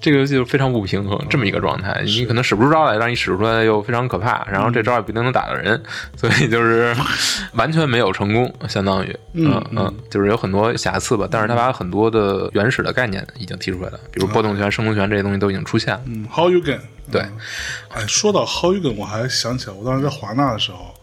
[0.01, 2.01] 这个游戏就非常不平衡，这么一个状态。
[2.05, 5.81] 你可能使不出招来，让你使出来又非常可怕，然后这招也不一定能打到人，
[6.17, 6.93] 所以就是
[7.53, 11.25] 完全没有成功，相当于，嗯嗯，就是有很多瑕疵吧。
[11.31, 16.01] 但是他把很多的原始的概念已经提出来了，比如波动拳、升空拳这些东西都已经出现了。
[16.05, 16.81] 嗯，How you can？
[17.11, 17.37] 对嗯
[17.91, 20.93] 哎，说到 How you can，我还想起来，我当时在华纳的时候，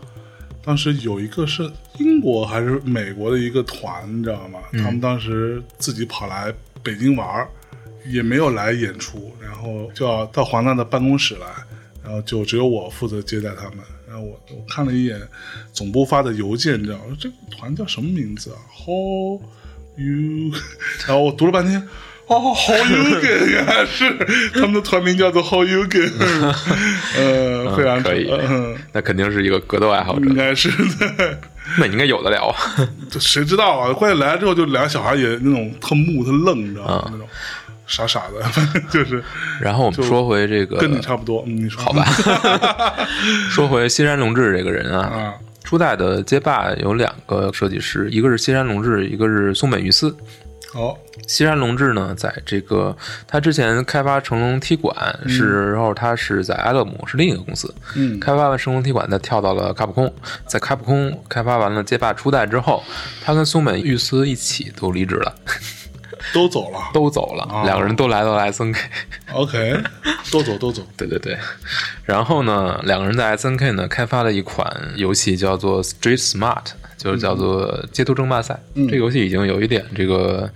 [0.67, 4.59] 当时有一个是英国还是美国的一个团，你知道吗？
[4.73, 6.53] 嗯他们当时自己跑来
[6.83, 7.49] 北京玩儿，
[8.05, 11.47] 也没有来演出，然后就要到华纳的办公室来，
[12.03, 13.79] 然后就只有我负责接待他们。
[14.09, 15.21] 然后我我看了一眼
[15.73, 17.17] 总部发的邮件，你知道吗？
[17.17, 19.41] 这个团叫什么名字啊？How
[19.97, 20.53] you？
[21.07, 21.81] 然后我读了半天。
[22.29, 23.49] 哦，How you can？
[23.49, 24.13] 原来是
[24.55, 26.13] 他们的团名叫做 How you can，
[27.17, 31.39] 呃，非常可以嗯，那肯定是一个格斗爱好者应，该是的。
[31.79, 32.55] 那你应该有的聊。
[33.11, 33.93] 这谁知道啊？
[33.93, 37.09] 关键来了之后，就两个小孩也那种特木特愣，你知道啊吗？
[37.13, 37.29] 那种
[37.87, 38.43] 傻傻的，
[38.91, 39.23] 就是
[39.61, 41.45] 然后我们说回这个，跟你差不多。
[41.47, 42.05] 嗯，你说好吧？
[43.51, 50.17] 说回西山隆志这个人啊，啊，初代的街霸有两个设计师，一个是西山隆志，一个是松本裕司。
[50.77, 50.95] 好，
[51.27, 52.95] 西山龙志呢，在这个
[53.27, 54.95] 他之前开发成龙踢馆
[55.27, 58.21] 是，然后，他是在埃勒姆是另一个公司，嗯。
[58.21, 60.15] 开发完成龙踢馆，他跳到了卡普空，
[60.47, 62.85] 在卡普空开发完了街霸初代之后，
[63.25, 65.35] 他跟松本裕司一起都离职了，
[66.35, 66.79] 都走了。
[66.93, 68.77] 都走了，两个人都来到了 SNK。
[69.33, 69.83] OK，
[70.31, 70.83] 都走都走。
[70.95, 71.39] 对对对，
[72.05, 76.67] 然后呢，两个人在 SNK 呢开发了一款游戏，叫做 Street Smart，
[77.07, 78.59] 就是叫做街头争霸赛。
[78.75, 80.51] 这个游戏已经有一点这个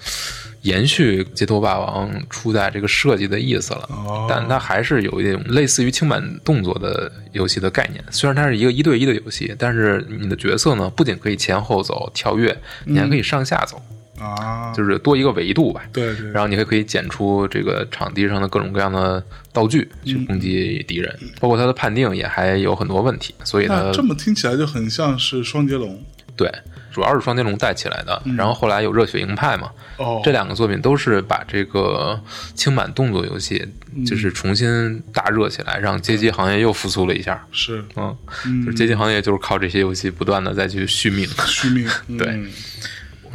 [0.62, 8.04] 延续《街头霸王》初代这个设计的意思了，哦但它还是有一点类似于轻板动作的游戏的概念。
[8.10, 13.80] 虽然它是一个一对一的游戏，但是你的角色呢，不仅可以前后走、跳跃，你还可以上下走，
[14.18, 15.82] 啊，就是多一个维度吧。
[15.92, 26.02] 对对，然后你还可以捡出这个场地上的各种各样的道具去攻击敌人，包括它的判定也还有很多问题，所以呢这么听起来就很像是双截龙
[26.36, 26.50] 对，
[26.92, 28.22] 主要是双截龙带起来的。
[28.36, 32.20] 然后后来有热血鹰派嘛，哦，这两个作品都是把这个
[32.54, 33.66] 轻板动作游戏
[34.06, 37.46] 就是重新大热起来，让街机行业又复苏了一下。
[37.52, 38.16] 是嗯，
[38.64, 41.28] 就是街机行业就是靠这些游戏不断的再去续命。
[41.46, 41.88] 续命，
[42.18, 42.50] 对嗯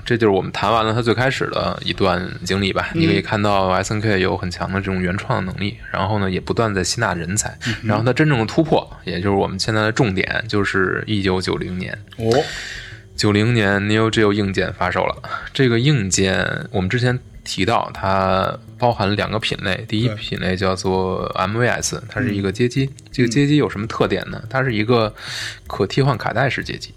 [0.03, 2.89] 这就是我们谈完了它最开始的一段经历吧。
[2.93, 7.57] 你可以看到 S N K 有很强的这种原创能力，然后呢，也不断在吸纳人才。
[7.81, 11.97] 然后它真正的突破，也就是我们现在的重点，就是一九九零年。
[12.17, 12.29] 哦，
[13.15, 15.23] 九零年 Neo Geo 硬件发售了，
[15.53, 22.89] 这个硬件我们之前提到，它包含两个品类，第一品类叫做 MVS，它是一个街机。
[23.11, 24.43] 这个街机有什么特点呢？
[24.49, 25.13] 它是一个
[25.65, 26.93] 可替换卡带式街机。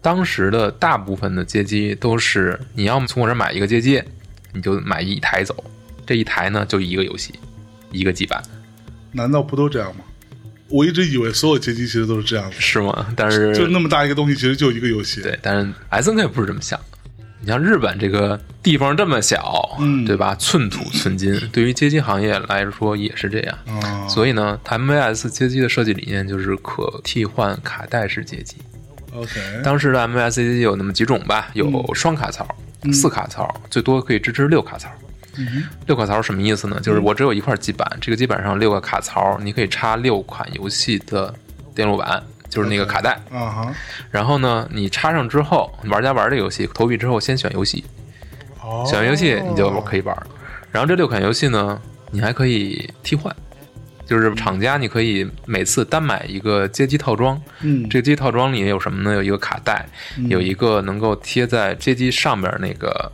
[0.00, 4.02] 当时的大部分的街机都是你要么从我这买一个街机，
[4.54, 5.64] 你就买一台走，
[6.06, 7.34] 这一台呢就一个游戏，
[7.92, 8.42] 一个基板，
[9.12, 10.04] 难道不都这样吗？
[10.68, 13.06] 我一直以为所有街机其实都是这样的，是吗？
[13.16, 15.22] 但是就那么大一个东西，其实就一个游戏。
[15.22, 16.78] 对，但是 S N K 不是这么想。
[17.40, 20.34] 你像日本这个地方这么小，嗯对吧？
[20.34, 23.58] 寸土寸金，对于街机行业来说也是这样。
[23.80, 28.56] 啊，所以呢，MVS 街机的设计理念就是可替换卡带式街机。
[29.14, 32.46] OK，当时的 MVS 街机有那么几种吧，有嗯双卡槽、
[32.92, 34.90] 四卡槽，最多可以支持六卡槽。
[35.38, 36.78] 嗯六卡槽什么意思呢？
[36.82, 41.32] 就是我只有一块基板，这个基板上六个卡槽，你可以插六款游戏的
[41.74, 43.12] 电路板，就是那个卡带。
[43.30, 43.74] 啊哈，
[44.10, 47.84] 然后呢，你插上之后，玩家玩这个游戏，投币之后先选游戏，
[48.62, 50.16] 哦，选完游戏你就可以玩。
[50.72, 53.34] 然后这六款游戏呢，你还可以替换，
[54.04, 57.40] 就是厂家你可以每次单买一个街机套装。
[57.60, 59.14] 嗯，这个街机套装里有什么呢？
[59.14, 59.86] 有一个卡带，
[60.28, 63.10] 有一个能够贴在街机上面那个。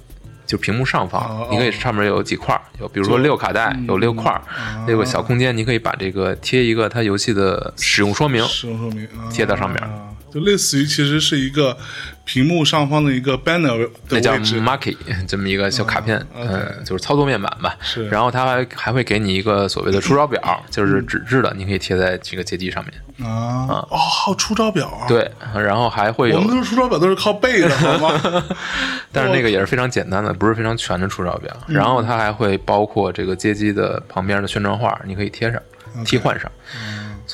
[0.46, 11.76] 就屏幕上哦方哦，你可以上面有几块儿，有比如说六卡带，有六块儿，啊六个小空间，你可以把这个贴一个它游戏的使用说明，使用说明啊贴到上面啊就类似于其实是一个
[12.24, 14.96] 屏幕上方的一个 banner 的那叫位置 Marky
[15.28, 17.76] 这么一个小卡片，嗯，OK 嗯，就是操作面板吧。
[17.80, 23.28] 是然后它还还会给你一个所谓的出招表，就是纸质的，你可以贴在这个街机上面。
[23.28, 28.20] 啊，哦，还有出招表啊，，对，然后还会有我们，出招表都是靠背的好吗？
[29.12, 31.56] 但是那个也是非常简单的，不是非常全的出招表。
[31.68, 35.60] 然后它还会包括这个街机的旁边的宣传画，你可以贴上、
[36.04, 36.50] 替换上。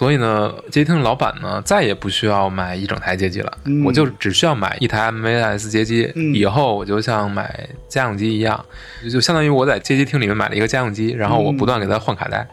[0.01, 3.53] 所以呢，街机厅的老板呢，再也不需要买一整台街机了，
[3.85, 8.65] 我就只需要买一台 MVS 街机，以后我就像买家用机一样，
[9.13, 12.49] 就相当于我在街机厅里面买了一个家用机，然后我不断给它换卡带，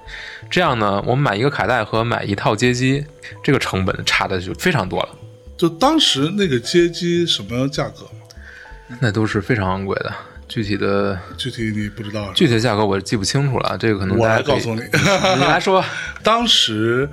[0.52, 3.06] 这样呢，我们买一个卡带和买一套街机，
[3.42, 5.10] 这个成本差的就非常多了，
[5.56, 8.98] 就当时那个街机什么价格吗？
[9.00, 10.14] 那都是非常昂贵的。
[10.50, 12.32] 具体的具体你不知道？
[12.32, 15.84] 具体的价格我记不清楚了，这个可能我来告诉你，你来说。
[16.24, 17.08] 当时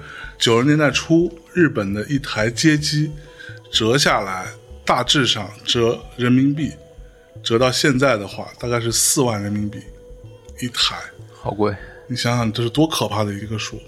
[0.44, 3.10] 九十年代初，日本的一台街机
[3.72, 4.46] 折下来，
[4.84, 6.70] 大致上折人民币，
[7.42, 9.78] 折到现在的话，大概是四万人民币
[10.60, 10.96] 一台。
[11.32, 11.74] 好贵，
[12.06, 13.80] 你想想，这是多可怕的一个数。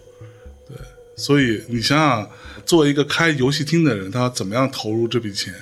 [0.67, 0.75] 对，
[1.15, 2.31] 所以你想想，
[2.65, 5.53] 作为一个开游戏厅的人，他要怎么样投入这笔钱，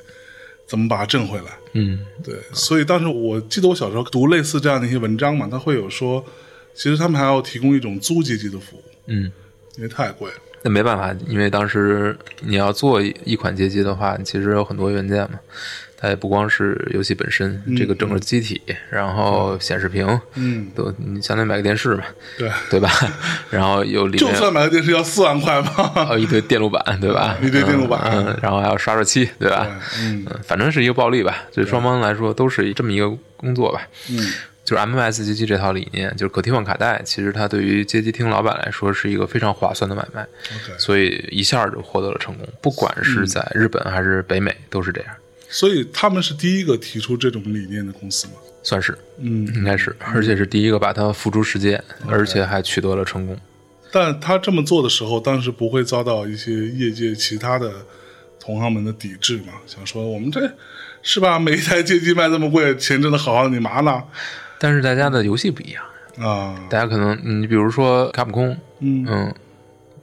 [0.69, 1.59] 怎么把它挣回来？
[1.73, 6.25] 嗯，对，所以当时我记得我小时候读类似这样的一些文章嘛，他会有说，
[6.73, 9.33] 其实他们还要提供一种租街机的服务，嗯，
[9.77, 10.37] 因为太贵了。
[10.65, 15.39] 那没办法，因为当时你要做一一款街机的话，其实有很多元件嘛，
[15.99, 18.59] 它也不光是游戏本身，这个整个机体，
[18.91, 22.05] 然后显示屏，嗯，都你相当于买个电视嘛，
[22.39, 22.91] 对，对吧？
[23.51, 25.71] 然后有里面就算买个电视要四万块嘛。
[25.95, 27.37] 还有一堆电路板，对吧？
[27.43, 29.67] 一堆电路板嗯，嗯然后还要刷刷漆，对吧？
[30.01, 33.83] 嗯嗯，反正是一个暴利吧，对双方来说都是这么一个工作吧。
[34.11, 34.19] 嗯，
[34.65, 40.27] 就是 MVS 街机这套理念，就是可替换卡带，其实它对于街机厅老板来说是一个非常划算的买卖
[40.79, 42.49] 所以一下就获得了成功。
[42.63, 45.15] 不管是在日本还是北美，都是这样，
[45.49, 48.33] 所以他们是第一个提出这种理念的公司嘛。
[48.63, 53.39] 算是嗯，应该是，而且是第一个把它付诸实践，而且还取得了成功。
[53.93, 57.71] 但他这么做的时候，当时不会遭到一些业界其他的
[58.41, 59.53] 同行们的抵制嘛？
[59.67, 60.51] 想说我们这
[61.03, 61.39] 是吧？
[61.39, 64.03] 每一台街机卖这么贵，钱挣的好好的，你嘛呢？
[64.59, 65.85] 但是大家的游戏不一样，
[66.19, 69.07] 啊，大家可能你比如说卡普空，嗯。
[69.09, 69.35] 嗯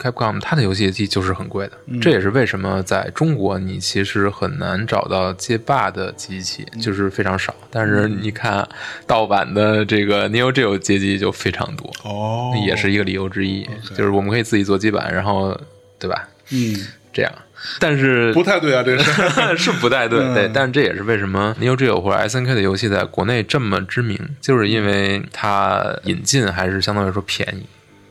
[0.01, 7.53] Capcom 它的游戏机就是很贵的，这也是为什么在中国你其实很难找到街霸的机器，就是非常少。
[7.69, 8.67] 但是你看
[9.05, 13.63] 盗版的这个 Neo Geo 街机就非常多，哦，也是一个理由之一，
[13.95, 15.55] 就是我们可以自己做基板，然后
[15.99, 16.27] 对吧？
[16.49, 16.75] 嗯，
[17.13, 17.31] 这样。
[17.79, 27.65] 但是不太对啊，这是 是不太对，对，但是这也是为什么 Neo Geo 或者 SNK 的游戏在国内这么知名，就是因为它引进还是相对来说便宜，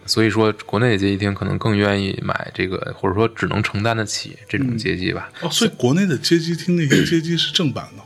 [0.07, 5.31] 所以说国内的街机厅可能更愿意买这个，或者说只能承担得起这种街机吧。
[5.41, 8.03] 哦，所以国内的街机厅那些街机是正版的。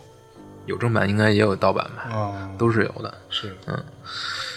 [0.66, 3.12] 有正版，应该也有盗版吧，啊，都是有的。
[3.28, 3.55] 是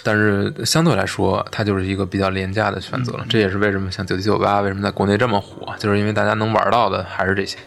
[0.08, 3.26] 但是相对来说，它就是一个比较廉价的选择了。
[3.28, 7.58] 这也是为什么像九七九八为什么在国内这么火，就是因为大家能玩到的还是这些。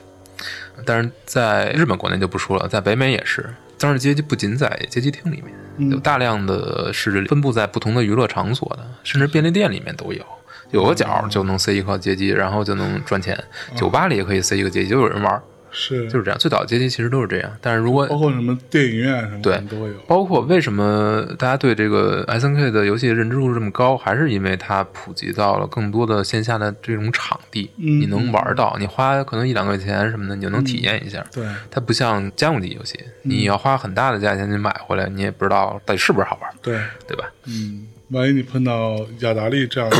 [0.86, 3.46] 但是在日本国内就不说了，在北美也是，
[3.78, 5.44] 当时街机不仅在街机厅里
[5.76, 10.24] 面，有大量的是分布在不同的娱乐场所的，甚至便利店里面都有。
[10.70, 13.38] 有个角就能塞一块街机，然后就能赚钱。
[13.76, 15.42] 酒吧里也可以塞一个街机，就有人玩。
[15.72, 16.38] 是，就是这样。
[16.38, 19.94] 最早的街机其实都是这样，但是如果包括什么电影院什么对的都会有。
[20.06, 31.24] 包括为什么大家对这个 S N K 的游戏认知度这么高，还是因为它普及到了更多的线下的这种场地，嗯你能玩到，你花可能一两块钱什么的，你就能体验一下。
[31.32, 37.24] 对，它不像家用机游戏，你要花很大的价钱去买回来，你也不知道到底是不是好玩，对，对吧？
[37.46, 39.96] 嗯，万一你碰到雅达利这样的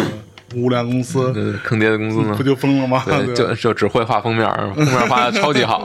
[0.54, 2.42] 无良公司，呃，坑爹的公司呢不？
[2.42, 3.02] 就疯了吗？
[3.06, 5.84] 对，就就只会画封面， 封面画的超级好。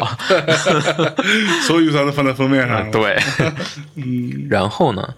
[1.68, 2.92] 所有预算都放在封面上了。
[2.92, 3.18] 对，
[3.96, 5.14] 嗯然后呢，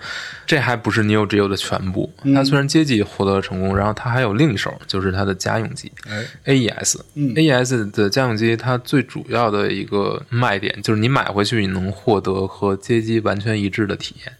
[0.46, 2.12] 这还不是 Neo Geo 的全部。
[2.34, 7.00] 它虽然街机获得了成功，然后它还有另一手，就是它的家用机哎，AES。
[7.16, 14.34] 嗯 AES 的家用机，它最主要的一个卖点就是你买回去，你能获得和街机完全一致的体验。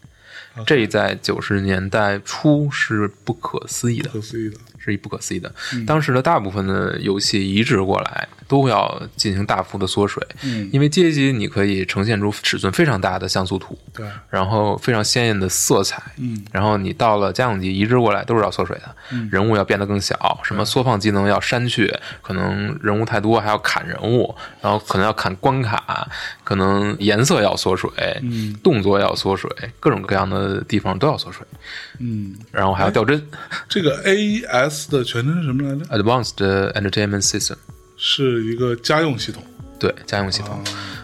[0.66, 4.58] 这在九十年代初是不可思议的，不可思议的。
[4.88, 5.54] 是一不可思议的。
[5.86, 10.70] 当时的大部分的游戏移植过来，都要进行大幅的缩水，嗯。
[10.72, 18.96] 因为街机你可以呈现出尺寸非常大的像素图，对，然后非常鲜艳的色彩，嗯，然后你到了家用机移植过来都是要缩水的，
[19.32, 26.08] 人物要变得更小，什么缩放技能要删去，可能人物太多还要砍人物，然后可能要砍关卡，
[26.44, 27.90] 可能颜色要缩水，
[28.22, 28.56] 嗯。
[28.64, 31.46] 动作要缩水，各种各样的地方都要缩水，
[32.00, 33.22] 嗯，然后还要掉帧。
[33.70, 37.56] 这个 AES 的全称是什么来着？Advanced Entertainment System，
[37.98, 39.44] 是一个家用系统。
[39.80, 40.60] 对家用系统。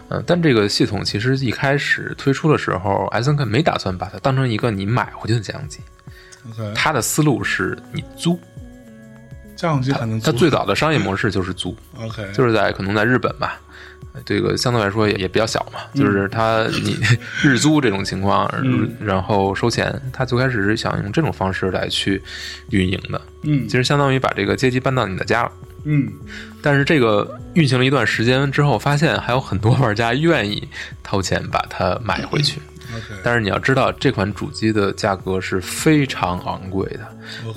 [0.08, 5.80] 嗯、但这个系统其实一开始推出的时候，S N K 没打算把它当成一个你买回去的家用机
[6.74, 8.38] 它的思路是你租。
[9.56, 13.58] 家用机还能租它最早的商业模式就是租，OK，就是在可能在日本吧，
[14.26, 16.98] 这个相对来说也也比较小嘛，嗯就是它你
[17.42, 18.52] 日租这种情况，
[19.00, 22.20] 然后收钱，它最开始是想用这种方式来去
[22.70, 25.52] 运营的，嗯其实相当于把这个街机搬到你的家了。
[25.84, 26.10] 嗯
[26.62, 30.66] 但是这个运行了一段时间之后，发现还有很多玩家愿意
[31.02, 32.60] 掏钱把它买回去。
[33.24, 37.00] 但是你要知道，这款主机的价格是非常昂贵的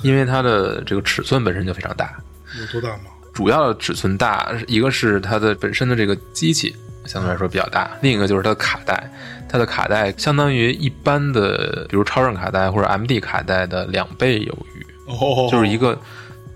[0.02, 2.18] 因为它的这个尺寸本身就非常大。
[2.58, 3.04] 有多大吗？
[3.32, 6.74] 主要的尺寸大，一个是它的本身的这个机器
[7.04, 9.08] 相对来说比较大，另一个就是它的卡带，
[9.48, 15.96] 它的卡带相当于一般的，比如超任卡带或者 MD 卡带的两倍有余，哦，就是一个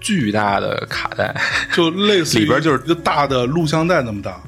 [0.03, 1.35] 巨大的卡带，
[1.73, 4.39] 就类似于里边就是一个大的录像带那么大，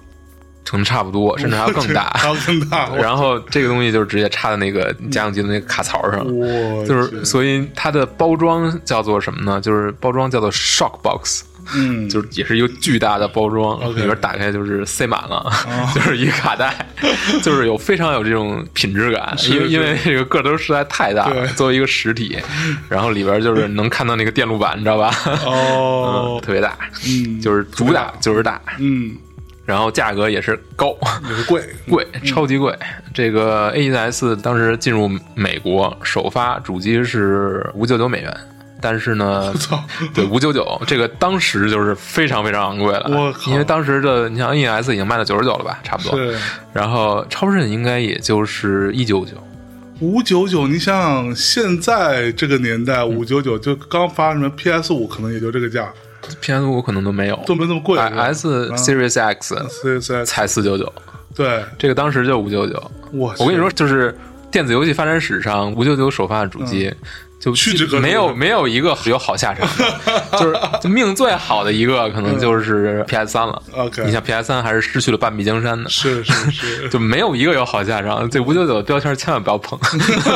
[0.68, 2.10] 可能差不多，甚至 还要更大。
[2.14, 2.94] 还要更大。
[2.96, 6.26] 然后这个东西就是直接插在那个家用机的那个卡槽上，
[6.86, 9.60] 就是所以它的包装叫做什么呢？
[9.60, 11.44] 就是包装叫做 Shock Box，
[11.74, 15.44] 嗯，就是也是一个巨大的包装里边打开就是塞满了，
[15.94, 16.74] 就是一卡带，
[17.42, 22.38] 就是有非常有这种品质感，因为因为这个个头实在太大了，作为一个实体，
[22.88, 25.10] 然后里边就是能看到那个电路板，你知道吧？
[25.46, 29.16] 哦嗯，特别大，嗯，就是主打就是大，嗯，
[29.64, 30.96] 然后价格也是高。
[31.28, 32.76] 也是贵，贵，超级贵。
[33.14, 38.36] 这个 AES 当时进入美国首发主机是五九九美元，
[38.84, 39.82] 但是呢， 操，
[40.12, 43.06] 对五九九这个当时就是非常非常昂贵了。
[43.08, 46.14] 我靠因为当时的你像 NES 已经卖到九十九了吧，差不多。
[46.14, 46.36] 对
[46.74, 49.32] 然后超任应该也就是一九九，
[50.00, 50.66] 五九九。
[50.66, 55.90] 你想想，现在这个年代，五九九就刚发什么 PS 五，可能也就这个价
[56.42, 57.42] ，PS 五可能都没有。
[57.46, 57.98] 都没那么贵。
[57.98, 60.92] S Series X 四 S 才四九九，
[61.34, 62.90] 对，这个当时就五九九。
[63.12, 64.14] 我我跟你说，就是
[64.50, 66.92] 电子游戏发展史上五九九首发的主机，
[67.44, 73.62] 就嗯屈指可没有没有一个有好下场的，就是命最好的一个，可能就是 PS 三了。
[73.74, 78.28] 嗯 OK 你像 PS 三还是失去了半壁江山的，是是是，就没有一个有好下场。
[78.30, 79.78] 这五九九的标签千万不要碰，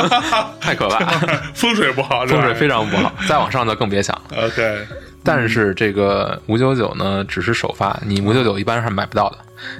[0.61, 0.99] 太可怕，
[1.55, 3.11] 风水不好，风水非常常不好。
[3.27, 4.45] 再往上就更别想了。
[4.45, 4.85] OK。
[5.23, 9.37] 但是这个五九九呢，只是首发，你五九九一般是买不到的，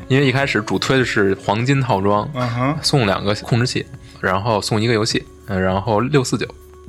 [0.07, 2.29] 因为一开始主推的是黄金套装，
[2.81, 3.85] 送两个控制器，
[4.19, 6.45] 然后送一个游戏，嗯然后六四九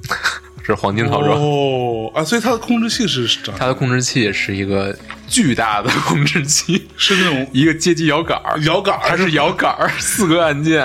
[0.62, 1.38] 是黄金套装。
[1.40, 4.96] 哦啊，所以它的控制器是长它的控制器是一个
[5.31, 10.85] 巨大的控制器，是那种一个街机摇杆儿，摇杆儿，它是摇杆儿， 四个按键，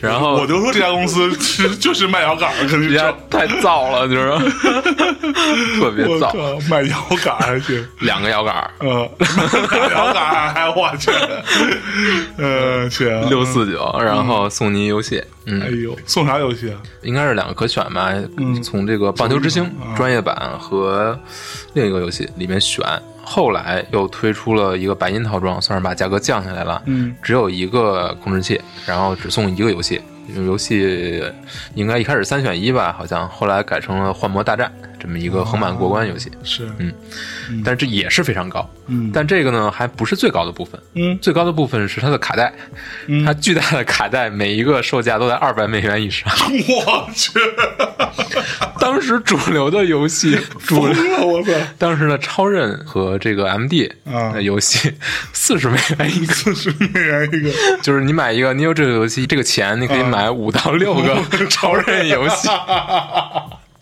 [0.00, 2.88] 然后我就说这家公司其实就是卖摇杆儿，肯定是。
[2.88, 4.30] 人家太燥了，就是
[5.78, 9.10] 特别我燥，卖摇杆儿还行，两个摇杆儿，呃，
[9.94, 11.10] 摇杆儿还我去，
[12.38, 16.80] 呃，去，六四九，然后送你游戏，哎嗯，呦，送啥游戏啊？
[17.02, 18.12] 应该是两个可选吧，
[18.62, 19.92] 从这个棒球之星啊。
[19.96, 21.18] 专业版和
[21.74, 22.82] 另一个游戏里面选。
[23.34, 29.98] 后来又推出了一个白银套装，算是把价格降下来了，嗯，只有一个控制器，然后只送一个游戏。
[30.36, 31.24] 游戏
[31.74, 34.70] 应该一开始三选一吧，好像后来改成了幻魔大战
[35.02, 36.92] 这么一个横版过关游戏，是，嗯。
[37.64, 38.70] 但这也是非常高。
[38.86, 39.10] 嗯。
[39.12, 41.18] 但这个呢还不是最高的部分，嗯。
[41.20, 42.52] 最高的部分是它的卡带，
[43.08, 43.24] 嗯。
[43.24, 46.32] 它巨大的卡带每一个售价都在二百美元以上。
[46.86, 47.32] 我去，
[48.78, 51.50] 当时主流的游戏， 主流了，我操！
[51.78, 54.30] 当时的超任和这个 MD 啊。
[54.32, 54.94] 的游戏
[55.32, 57.50] 四十美元一个，四十美元一个，
[57.82, 61.16] 就是你买一个你有这个游戏，这个钱你可以买五到六个
[61.50, 62.48] 超任游戏。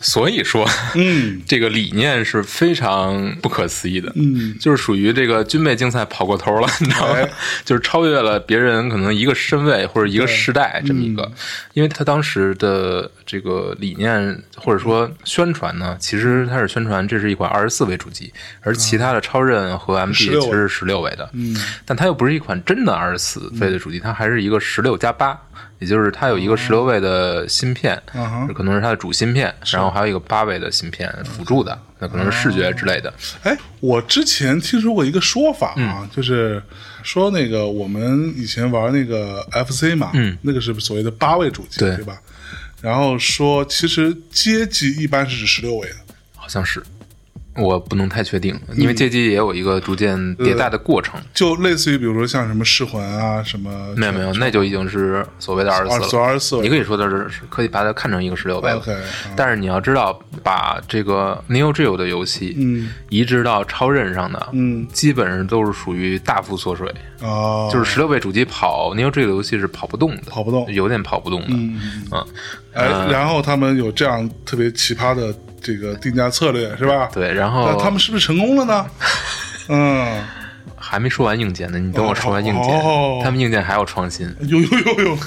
[0.01, 1.42] 所以说，嗯。
[1.46, 4.12] 这个理念是非常不可思议的。
[4.14, 7.14] 嗯，就是属于这个军备竞赛跑过头了， 你知道吗？
[7.14, 7.28] 哎？
[7.64, 11.32] 就是超越了别人可能一个身位或者一个时代这么一个，嗯。
[11.74, 25.38] 因为他当时的这个理念或者说宣传呢，其实他是宣传这是一款二十四位主机，而其他的超任和 MD 其16实是十六位的，嗯，但它又不是一款真的二十四位的主机，它还是一个十六加八。
[25.81, 33.12] 也就是它有一个十六位的芯片，嗯可能是它的主芯片，然后还有一个八位的芯片辅助的，那可能是视觉之类的。
[33.43, 36.62] 哎，我之前听说过一个说法嗯啊，就是
[37.03, 42.20] 说那个我们以前玩那个 FC 嘛，嗯那个是所谓的八位主机，对对吧？
[42.83, 45.97] 然后说其实街机一般是指十六位的，
[46.37, 46.83] 好像是，
[47.61, 51.21] 我不能太确定，因为街机也有一个逐渐迭代的过程。
[51.35, 56.23] 就类似于比如说像什么噬魂啊，什么没有没有，那就已经是所谓的二十四了。
[56.23, 58.77] 二十四你可以说的是可以把它看成一个十六倍了。
[58.77, 58.97] OK，
[59.37, 62.91] 但是你要知道，把这个 Neo Geo 的游戏嗯。
[63.09, 64.87] 移植到超任上的，嗯。
[64.93, 66.89] 基本上都是属于大幅缩水，
[67.21, 70.71] 啊，就是十六倍主机跑 Neo Geo 的游戏是跑不动的，跑不动。
[70.73, 71.49] 有点跑不动的。
[71.51, 71.81] 嗯，
[72.13, 72.27] 嗯，
[72.75, 77.09] 哎，然后他们有这样特别奇葩的这个定价策略是吧？
[77.13, 78.87] 对，然后他们是不是成功了呢？
[79.69, 80.23] 嗯，
[80.77, 84.29] 还没说完硬件呢，你等我说完硬件，哦他们硬件还有创新。
[84.41, 85.19] 有有有有，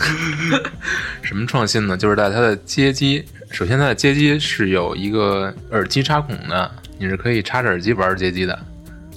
[1.24, 1.96] 什么创新呢？
[1.96, 8.60] 就是在它的接机，首先它的接机是有一个耳机插孔的，你是可以插着耳机玩接机的，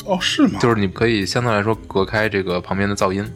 [0.05, 0.59] 哦，是吗？
[0.61, 3.29] 就是你可以相对来说隔开这个旁边的噪音。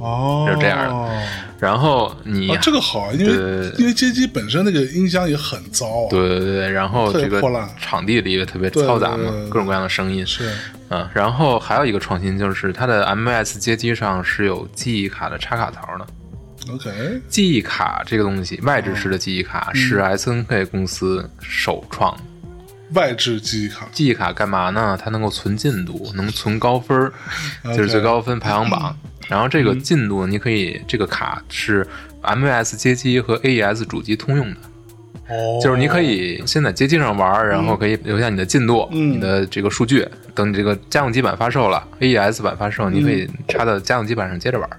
[0.00, 1.22] 哦，是这样的。
[1.58, 7.42] 然后你、哦，这个好啊，因为因为街机本身那个音箱也很糟啊，对对对，然后这个
[7.78, 10.26] 场地里也特别嘈杂嘛各种各样的声音。
[10.26, 10.50] 是。
[10.88, 16.06] 嗯，然后还有一个创新就是它的 MVS 街机上是有记忆卡的插卡槽的。
[16.72, 22.22] OK，记忆卡这个东西，外置式的记忆卡是嗯 SNK 公司首创的。
[22.94, 24.98] 外置记忆卡记忆卡干嘛呢？
[25.00, 27.12] 它能够存进度，能存高分儿，
[27.76, 28.96] 就是最高分排行榜。
[29.28, 31.86] 然后这个进度，你可以这个卡是
[32.22, 34.56] MVS 街机和 AES 主机通用的，
[35.28, 40.06] 哦，就是你可以先在街机上玩，然后可以留下你的进度、嗯你的这个数据。
[40.34, 44.70] 等你这个家用机版发售了，AES 版发售，你可以插到家用机版上接着玩。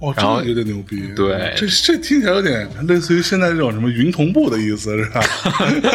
[0.00, 5.20] 哦，这然后个有点牛逼，对这这听起来有点类似于现在这种什么云同步的意思，是吧？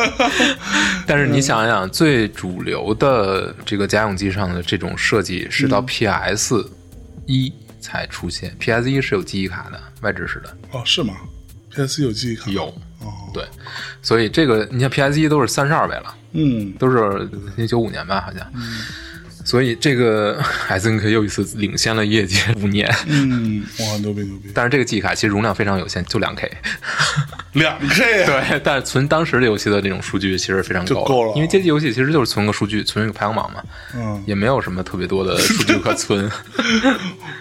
[1.08, 6.70] 但是你想想，最主流的这个家用机上的这种设计是到 PS
[7.28, 11.14] 一才出现、p s 一是有记忆卡的，外置式的哦，是吗
[11.74, 12.66] ？PS 有记忆卡有。
[13.00, 13.46] 哦，对，
[14.02, 17.30] 所以这个你像 PS 一都是三十二位了，嗯，都是
[17.68, 18.40] 九五年吧，好像。
[19.44, 22.90] 所以这个 SNK 又一次领先了业界五年。
[23.08, 26.52] 嗯，哇，牛逼牛逼，但是这个记忆卡其实容量非常有限，就两 K。
[27.54, 33.62] 两 K 啊，对，但是存当时的游戏的那种数据其实非常够就够了因为街机游戏其实就是存个数据，存一个排行榜嘛，
[33.96, 36.30] 嗯，也没有什么特别多的 数据可存。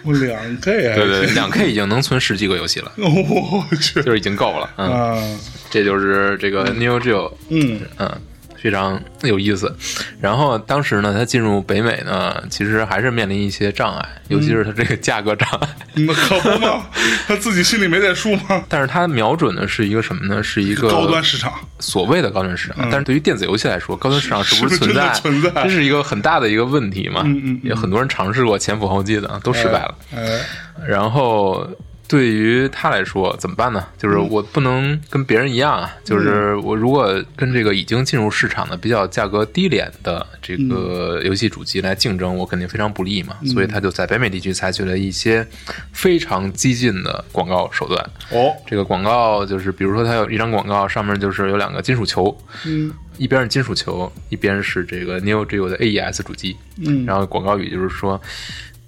[0.02, 4.02] 我两 K 啊，对对，对两 K 已经能存十几个游戏了，我去。
[4.02, 4.68] 就是已经够了。
[4.76, 5.38] 嗯，啊，
[5.70, 7.80] 这就是这个 Neo Geo，嗯。
[7.98, 8.20] 嗯，
[8.62, 9.74] 非常有意思。
[10.20, 15.68] 然后当时呢，它进入北美呢，其实还是面临一些障碍，尤其是它这个价格障碍。
[15.94, 16.86] 那可不嘛，
[17.26, 18.64] 他自己心里没点数吗？
[18.68, 20.42] 但是它瞄准的是一个什么呢？
[20.42, 22.88] 是一个高端市场，所谓的高端市场。
[22.90, 25.08] 但是对于电子游戏来说，高端市场是不是存在？
[25.08, 27.22] 是是存在这是一个很大的一个问题嘛。
[27.24, 29.94] 嗯嗯也很多人尝试过前赴后继的，都失败了。
[30.14, 30.40] 哎，
[30.86, 31.68] 然后
[32.08, 33.86] 对于他来说怎么办呢？
[33.96, 43.36] 就是我不能跟别人一样啊，就是我如果跟这个已经进入市场的比较价格低廉的这个游戏主机来竞争，我肯定非常不利嘛。
[43.46, 45.46] 所以他就在北美地区采取了一些
[45.92, 48.10] 非常激进的广告手段。
[48.30, 52.36] 哦，这个广告就是，比如说它有一张广告，上面就是有两个金属球，
[52.66, 56.56] 嗯一边是金属球，一边是这个 Neo Geo 的 AES 主机。
[56.76, 58.20] 嗯然后广告语就是说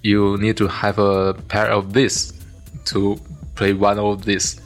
[0.03, 2.33] ，You need to have a pair of this
[2.87, 3.17] to
[3.57, 4.57] play one of this。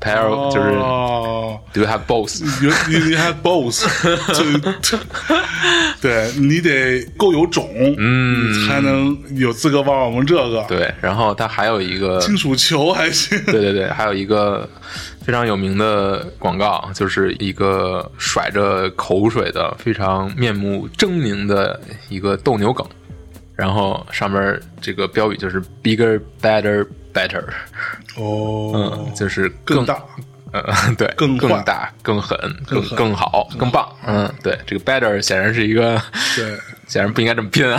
[0.00, 2.70] pair 就是哦 Do you have both？you
[3.08, 3.80] you have both，
[4.82, 4.98] 就
[6.02, 7.66] 对你得够有种，
[7.96, 13.40] 嗯才能有资格玩我们这个。，对，然后它还有一个金属球还行。
[13.46, 14.68] 对对对，还有一个
[15.24, 21.80] 非常有名的广告，就是一个甩着口水的、非常面目狰狞的
[22.10, 22.86] 一个斗牛梗，
[23.56, 27.44] 然后上面这个标语就是 “bigger, better, better”，
[28.16, 28.72] 哦。
[28.74, 30.02] 嗯，，就是更大。
[30.52, 33.88] 嗯，对，更更大、更狠、更更好、更棒。
[34.06, 36.00] 嗯，对，这个 better 显然是一个，
[36.36, 36.56] 对，
[36.86, 37.78] 显然不应该这么拼啊。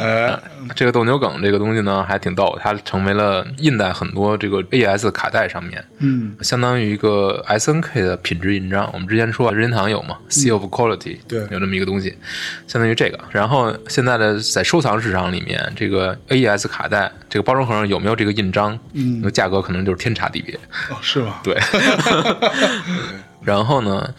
[0.00, 0.40] 呃
[0.74, 8.88] 这个斗牛梗这个东西呢，还挺逗，它成为了印在很多这个 AES 卡带上面，嗯，相当于一个 SNK 的品质印章。
[8.94, 12.16] 我们之前说任天堂有嘛，Seal of Quality，对有这么一个东西，
[12.66, 13.20] 相当于这个。
[13.30, 20.54] 然后现在的在收藏市场里面，这个 AES 卡带这个包装盒上有没有这个印章，嗯那价格可能就是天差地别。
[20.90, 21.40] 哦，是吗？
[21.44, 21.54] 对，
[23.44, 24.14] 然后呢，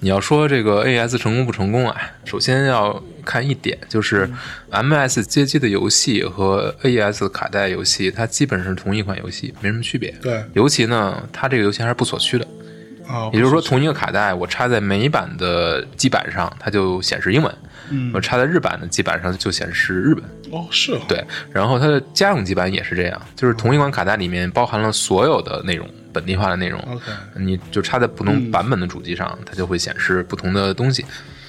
[0.00, 1.94] 你要说这个 AES 成功不成功啊？
[2.24, 4.28] 首先要看一点，就是
[4.70, 10.10] MS 街机的游戏和 AES 卡带游戏，它基本是同一款游戏，没什么区别。
[10.22, 12.46] 对尤其呢，它这个游戏还是不锁区的，
[13.06, 17.52] 啊，也就是说，同一个卡带，我插在美版的基板上，它就显示英文；
[17.90, 20.24] 嗯我插在日版的基板上就显示日本。
[20.50, 26.80] 哦，是哦，对，然后它的家用基板也是这样，就是同一款卡带里面包含了所有的内容，本地化的内容。
[26.80, 27.04] ，OK，
[27.36, 31.04] 你就插在不同版本的主机上，它就会显示不同的东西。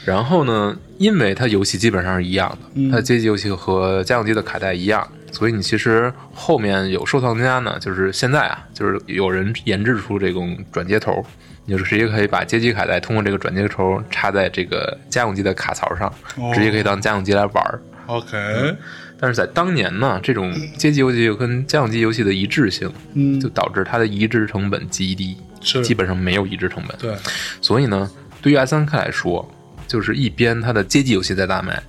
[0.06, 11.24] 然后呢，因为它游戏基本上是一样的，它的街机游戏和家用机的卡带一样，所以你其实后面有收藏家呢，就是现在啊，就是有人研制出这种转接头，
[11.72, 17.82] 你就直接可以把街机卡带通过这个转接头插在这个家用机的卡槽上，哦直接可以当家用机来玩儿。
[18.08, 18.76] OK，
[19.18, 26.98] 但是在当年呢，这种街机游戏跟家用机游戏的一致性，嗯就导致它的移植成本极低，是基本上没有移植成本。
[26.98, 27.16] 对，
[27.62, 28.12] 所以呢，
[28.42, 29.50] 对于 S N K 来说，
[29.92, 31.84] 就是一边它的街机游戏在大卖，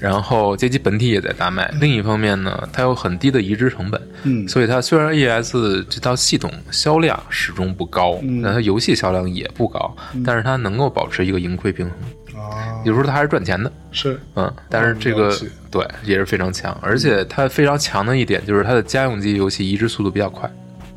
[0.00, 4.00] 然后街机本体也在大卖，另一方面呢，它有很低的移植成本。
[4.22, 4.48] 嗯。
[4.48, 8.40] 所以它虽然 E S 这套系统销量始终不高，嗯。
[8.40, 9.94] 但它游戏销量也不高，
[10.24, 13.70] 但是它能够保持一个盈亏平衡，啊，有时候它还是赚钱的。
[13.90, 14.18] 是。
[14.34, 15.38] 嗯，但是这个
[15.70, 20.50] 对也是非常强，而且它非常强的一点就是它的家用机游戏移植速度比较快，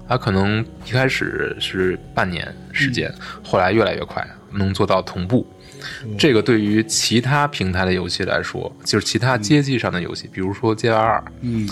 [0.08, 5.46] 它可能一开始是半年时间，后来越来越快，能做到同步。
[6.18, 11.68] 这个对于其他平台的游戏来说，就是其他街机上的游戏，比如说街霸二，嗯。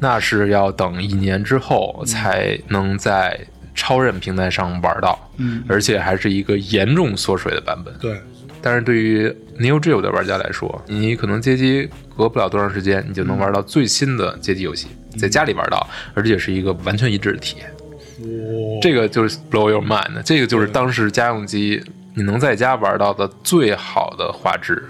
[0.00, 3.40] 那是要等一年之后才能在
[3.74, 7.94] 超任平台上玩到，嗯，而且还是一个严重缩水的版本。
[8.00, 8.20] 对，
[8.60, 9.28] 但是对于
[9.58, 17.70] Neo Geo 的玩家来说，你可能街机隔不了多长时间，你就能玩到最新的街机游戏，在家里玩到，而且是一个完全一致的体验。
[17.70, 21.82] 哇，这个就是 blow your mind，这个就是当时家用机
[22.14, 24.82] 你能在家玩到的最好的画质。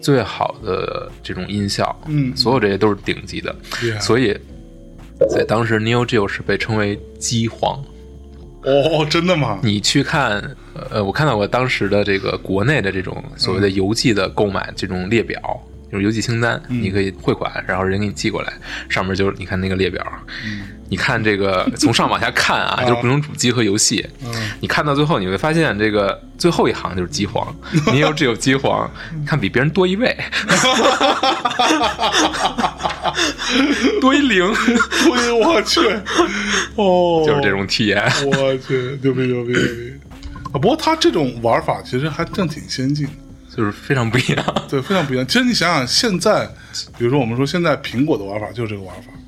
[0.00, 3.54] 最好的这种音效，嗯所有这些都是顶级的，
[4.00, 4.32] 所以
[5.28, 7.82] 在当时 Neo Geo 是被称为机皇。
[8.62, 9.58] 哦，真的吗？
[9.60, 10.40] 你去看，
[10.88, 15.36] 呃，我看到过当时的这个国内的这种所谓的邮寄的购买这种列表，
[15.90, 18.52] 就是邮寄清单，你可以汇款，然后人给你寄过来，
[18.88, 20.06] 上面就是你看那个列表，
[20.88, 24.06] 你看这个 从上往下看啊，就是不同主机和游戏，
[24.60, 27.54] 你看到最后你会发现这个最后一行就是机皇，
[27.92, 28.90] 你有只有机皇，
[29.26, 30.16] 看比别人多一位，
[34.00, 34.44] 多一零，
[35.14, 35.80] 哎呦我去，
[36.76, 38.02] 哦，就是这种体验。
[38.26, 39.92] 我去，牛逼牛逼牛逼！
[40.52, 43.12] 啊，不过他这种玩法其实还真挺先进的，
[43.54, 45.26] 就是非常不一样，对，非常不一样。
[45.26, 46.48] 其实你想想，现在，
[46.96, 49.22] 比如说我们说现在苹果的玩法就是这个玩法，嗯，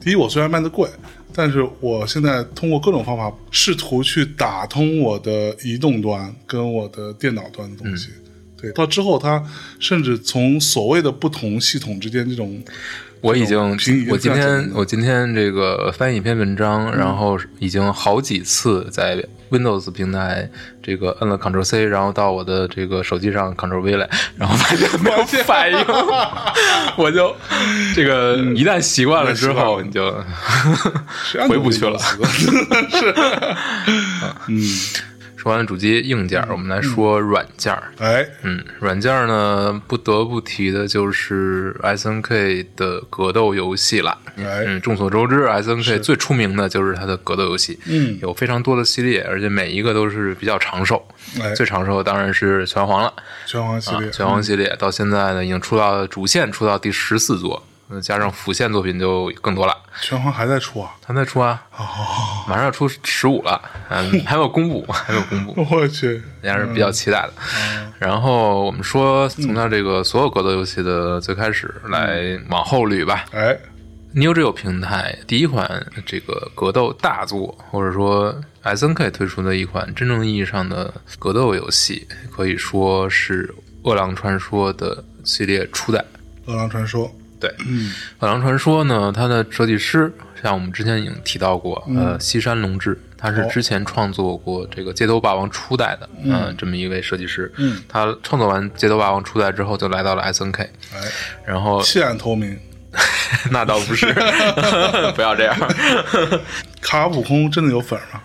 [0.00, 0.88] 第一，我虽然卖的贵，
[1.34, 8.08] 但是我现在通过各种方法试图去打通我的移动端跟我的电脑端的东西。
[8.56, 9.44] 对，到之后它
[9.78, 12.60] 甚至从所谓的不同系统之间这种，
[13.20, 13.58] 我已经，
[14.10, 20.48] 我今天我今天这个翻译一篇文章，然后已经好几次在 Windows 平台
[20.82, 25.78] 这个摁了 Ctrl C，然后到我的这个手机上 Ctrl V 来， 然后发现没有反应，
[26.96, 27.34] 我就
[27.94, 30.14] 这个一旦习惯了之后，你就
[31.48, 31.98] 回不去了。
[31.98, 33.14] 是，
[34.48, 34.62] 嗯，
[35.48, 37.90] 说完主机硬件，我们来说软件儿。
[38.00, 44.18] 哎，嗯，软件呢，不得不提的就是 S N K 的格斗游戏了。
[44.36, 44.64] 哎。
[44.66, 48.18] 嗯，众所周知，S N K 最出名的就是它的格斗游戏，嗯。
[48.20, 51.02] 有非常多的系列，而且每一个都是比较长寿。
[51.40, 53.10] 哎，最长寿的当然是拳皇了，
[53.46, 59.74] 拳皇系列，拳皇系列到现在呢，已经出到主线出到第十四座，呃加上辅线作品就更多了。
[60.00, 60.94] 拳皇还在出啊？
[61.06, 61.84] 还在出啊，哦，
[62.48, 65.54] 马上要出十五了，嗯， 还没有公布，还没有公布。
[65.70, 67.32] 我去，也是比较期待的。
[67.56, 73.24] 嗯然后我们说，从它这个所有格斗游戏的最开始来往后捋吧。
[73.32, 73.58] 哎
[74.14, 78.32] ，Neo Geo 平台第一款这个格斗大作，或者说
[78.62, 83.48] SNK 推出的一款真正意义上的格斗游戏，可以说是
[83.82, 85.98] 《饿狼传说》的系列初代。
[86.46, 87.08] 《饿狼传说》，
[87.40, 90.12] 对，嗯，《饿狼传说》呢，它的设计师
[90.42, 97.52] 像我们之前已经提到过，嗯呃，西山龙志，他是哦之前创作过这个《街头霸王》初代的，嗯、这么一位设计师。
[97.56, 101.00] 嗯，他创作完《街头霸王》初代之后，就来到了 SNK，哎，
[101.44, 102.58] 然后弃暗投明，
[103.50, 104.06] 那倒不是，
[105.14, 105.56] 不要这样，
[106.80, 108.20] 卡普空真的有粉吗？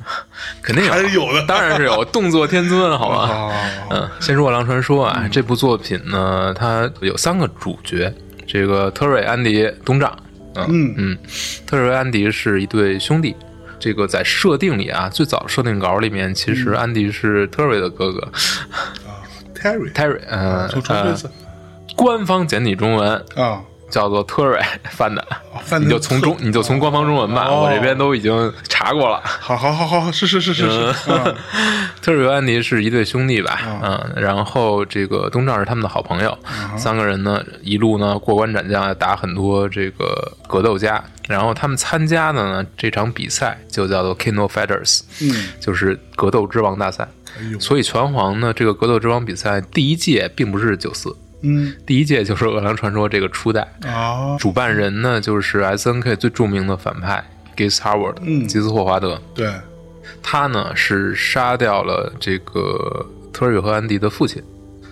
[0.61, 3.33] 肯定有，还是有的当然是有，动作天尊，好吧。
[3.33, 8.13] 啊，嗯，先说《饿狼传说》啊，这部作品呢，它有三个主角，
[8.53, 10.15] 这个特瑞、安迪、东丈。
[10.53, 11.17] 嗯嗯嗯，
[11.65, 13.35] 特瑞、安迪是一对兄弟。
[13.79, 19.25] 这个在设定里啊，最早设定稿里面，其实安迪是特瑞的哥哥、啊
[19.55, 20.19] ，Terry，Terry。
[20.29, 21.33] 嗯，重重说一次呃
[21.95, 23.63] 官方简体中文啊，
[23.93, 25.23] 叫做特瑞 翻的，
[25.79, 27.61] 你就从中你就从官方中文吧，哦。
[27.61, 29.21] 我这边都已经查过了。
[29.23, 31.35] 好好好好，是是是是是，啊
[32.01, 36.35] 特瑞和安迪是一对兄弟吧，嗯，然后这个东丈是他们的好朋友，
[36.75, 47.07] 三个人呢一路呢过关斩将，打很多这个格斗家，然后他们参加的呢这场比赛就叫做 King of Fighters，嗯，就是格斗之王大赛。
[47.37, 57.23] 哎，所以拳皇呢这个格斗之王比赛第一届并不是九四，嗯第一届就是《饿狼传说》这个初代，啊，主办人呢就是 S N K 最著名的反派
[57.55, 59.21] Gis Howard，嗯吉斯霍华德。
[59.35, 59.51] 对，
[60.21, 64.41] 他呢是杀掉了这个特瑞和安迪的父亲。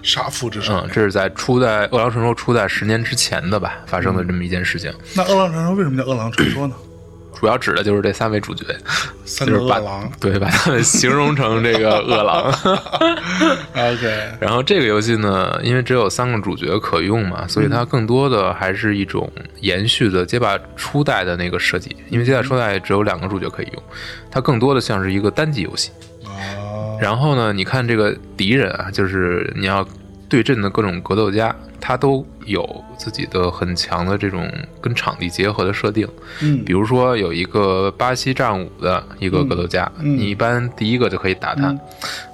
[0.03, 0.73] 杀父之仇。
[0.73, 4.91] 嗯，这是在初代《饿狼传说》初代十年之前的吧发生的这么一件事情。
[5.15, 6.75] 那饿狼传说为什么叫饿狼传说呢？
[7.41, 8.63] 主要指的就是这三位主角，
[9.25, 10.11] 三个就是把饿狼。
[10.19, 12.53] 对把他们形容成这个饿狼。
[13.73, 19.27] OK，然后这个游戏呢，因为只有三个主角可用嘛，所以它更多的还是一种
[19.59, 21.95] 延续的街霸初代的那个设计。
[22.11, 23.83] 因为街霸初代只有两个主角可以用，
[24.29, 25.89] 它更多的像是一个单机游戏。
[26.23, 29.83] 啊，然后呢，你看这个敌人啊，就是你要
[30.29, 36.07] 对阵的各种格斗家，他都有自己的很强的这种跟场地结合的设定。
[36.41, 41.67] 嗯比如说有一个巴西战舞的一个格斗家，嗯你一般第一个就可以打他。
[41.69, 41.79] 嗯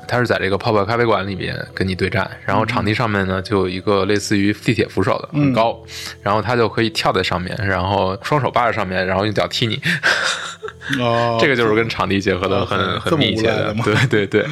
[0.09, 5.77] 他是在这个泡泡咖啡馆里边跟你对战，然后场地上面呢就有一个类似于地铁扶手的，很高，
[6.21, 9.81] 然后他就可以跳在上面，然后双手扒在上面，然后用脚踢你。
[10.97, 14.45] 哦， 这个就是跟场地结合的很哦很密切的对对对。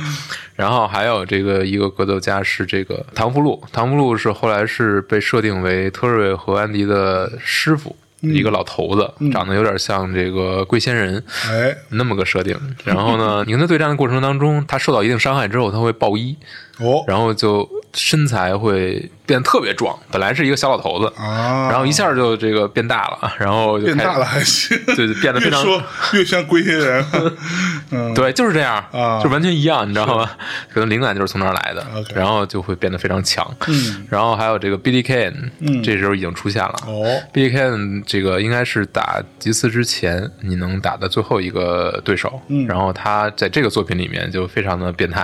[0.55, 11.23] 然后还有这个一个格斗家是这个唐福禄，唐福禄是后来是被设定为特瑞和安迪的师傅，一个老头子，长得有点像这个龟仙人。
[11.47, 16.35] 哎，那么个设定，然后呢， 你跟他对战的过程当中，他受到一定伤害之后，他会爆衣，
[16.79, 27.05] 哦，然后就身材会变得特别壮，本来是一个小老头子，啊，然后一下就这个变大了， 然后就变大了还行， 对，变得非常越说越像龟仙人，
[27.91, 29.21] 嗯，对，就是这样，啊。
[29.23, 30.29] 就完全一样，你知道吗？
[30.73, 33.49] 可能灵感就是从那儿来的然后就会变得非常强。
[33.67, 35.81] 嗯，然后还有这个 Billy Kane，嗯。
[35.81, 36.75] 这时候已经出现了。
[36.87, 42.65] 哦，Billy Kane 这个应该是打吉斯之前你能打的最后一个对手，嗯。
[42.67, 45.21] 然后他在这个作品里面就非常的变态，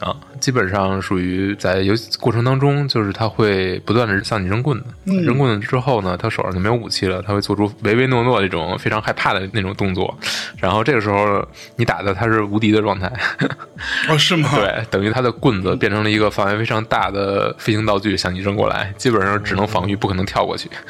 [0.00, 0.10] 哦。
[0.10, 5.22] 啊，基本上属于在游戏过程当中，就是他会不断的向你扔棍子，嗯。
[5.22, 10.16] 扔棍子之后呢，他手上就没有武器了，他会做出唯唯诺诺那种非常害怕的那种动作，
[10.58, 11.46] 然后这个时候
[11.76, 13.12] 你打的他是无敌的状态，
[14.08, 20.68] 哦，是吗？，对，等于他的棍子变成了一个范围非常大的飞行道具向你扔过来，基本上只能防御，不可能跳过去。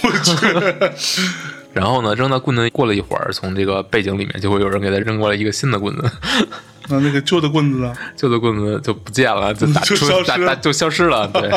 [1.72, 6.10] 然后呢，扔到棍子过了一会儿，从这个背景里面就会有人给他扔过来一个新的棍子，
[6.90, 7.94] 那那个旧的棍子呢？
[8.16, 11.26] 旧的棍子就不见了， 就打出就消失打打就消失了。
[11.32, 11.50] 对，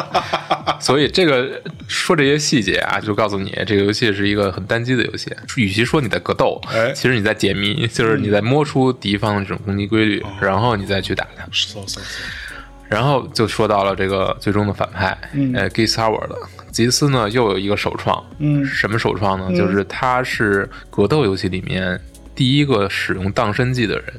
[0.80, 5.32] 所以这个说这些细节啊，就告诉你这个游戏是一个很单机的游戏。
[5.58, 11.46] 与其说你在格斗，哎其实你在解谜，就是你在摸出敌方的这种攻击规律，哦然后你再去打它。
[12.90, 15.18] 然后就说到了这个最终的反派，
[15.56, 16.30] 呃 g i s Howard。
[16.72, 19.56] 吉斯呢又有一个首创，嗯什么首创呢？
[19.58, 22.00] 就是他是格斗游戏里面
[22.36, 24.14] 第一个使用荡身技的人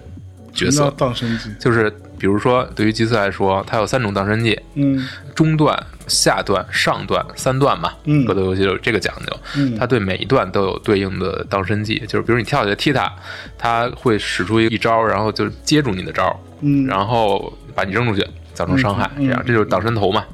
[0.55, 0.91] 角色。
[0.93, 1.51] 荡身技？
[1.59, 5.07] 就是比如说，对于吉斯来说，他有三种荡身技：嗯。
[5.35, 5.77] 中段、
[6.07, 7.93] 下段、上段三段嘛。
[8.05, 8.25] 嗯。
[8.25, 9.77] 格斗游戏有这个讲究，嗯。
[9.77, 13.13] 他对每一段都有对应的荡身技，就是比如你跳下来踢他，
[13.59, 16.87] 他会使出一招，然后就接住你的招，嗯。
[16.87, 20.25] 然后把你扔出去，造成伤害，这样这就是挡身头嘛，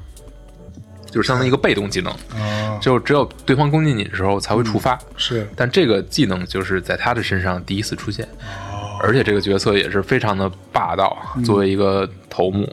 [1.10, 4.98] 就是相当于一个被动技能，啊，就只有对方攻击你的时候才会触发。
[5.16, 5.48] 是。
[5.56, 8.69] 但这个技能就是在他的身上第一次出现，哦
[9.03, 11.16] 而且这个角色也是非常的霸道。
[11.44, 12.68] 作为一个头目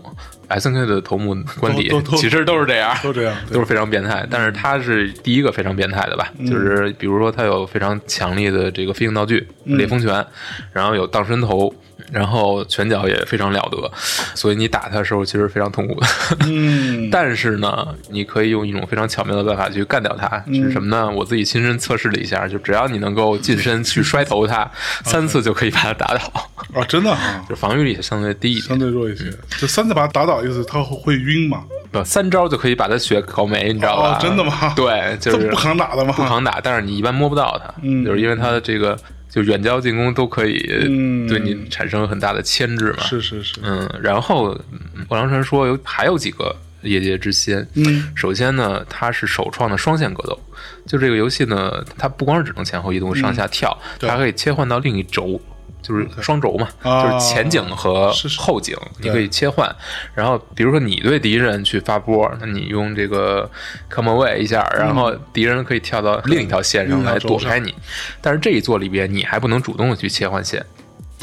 [0.48, 4.26] ，S N K 的头目官邸其实都是这样，都这样都是非常变态。
[4.30, 6.32] 但是他是第一个非常变态的吧？
[6.46, 10.26] 就是比如说他有非常强力的这个飞行道具烈风拳，
[10.72, 11.74] 然后有荡身头。
[12.12, 13.92] 然后拳脚也非常了得，
[14.36, 16.08] 所以你打他的时候其实非常痛苦的。
[16.48, 21.10] 嗯 但是呢，你可以用一种非常巧妙的办法去干掉它，是什么呢？
[21.10, 24.70] 我自己亲身测试了一下，就只要你能够近身去摔头它
[25.06, 26.50] 三次，就可以把他打倒，
[26.80, 29.26] 啊，真的啊，就防御力相对低一相，对弱一些。
[29.60, 31.64] 就三次把他打倒，意思他会晕嘛？
[31.92, 34.18] 不三招就可以把他血搞没，你知道吧？
[34.18, 36.14] 哦真的吗对，就是这不扛打的吗？
[36.16, 38.98] 不扛打，但是你一般摸不到他，嗯就是因为他的这个
[39.30, 43.04] 就远交近攻都可以嗯对你产生很大的牵制嘛。
[43.04, 47.68] 是是是，嗯，然后嗯《饿狼传说》有还有几个业界之先。
[47.76, 50.40] 嗯首先呢，它是首创的双线格斗。
[50.86, 55.40] 就这个游戏呢，它不光是只能前后移动、上下跳，它可以切换到另一轴。
[55.88, 59.74] 就是双轴嘛，啊就是前景和后景，你可以切换。
[60.14, 63.50] 然后，比如说你对敌人去发波，那你用这个
[63.90, 67.74] come away 一下，然后敌人可以跳到另一条线上来躲开你。
[68.20, 70.66] 但是这一座里边，你还不能主动的去切换线，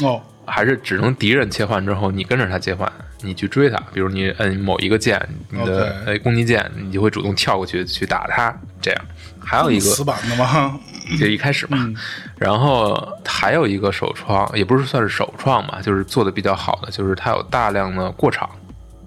[0.01, 2.91] 哦，还是只能敌人切换之后，你跟着他切换，
[3.21, 3.77] 你去追他。
[3.93, 8.55] 比如你摁某一个键，你的呃攻击键，你就会主动跳过去去打他。
[8.81, 9.05] 这样，
[9.45, 10.79] 还有一个死板的吗？
[11.19, 11.93] 就一开始嘛，
[12.35, 18.49] 然后还有一个首创，也不是算是首创吧，就是做的比较好的，就是它有大量的过场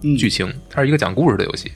[0.02, 0.16] 嗯。
[0.16, 1.72] 剧情，它是一个讲故事的游戏。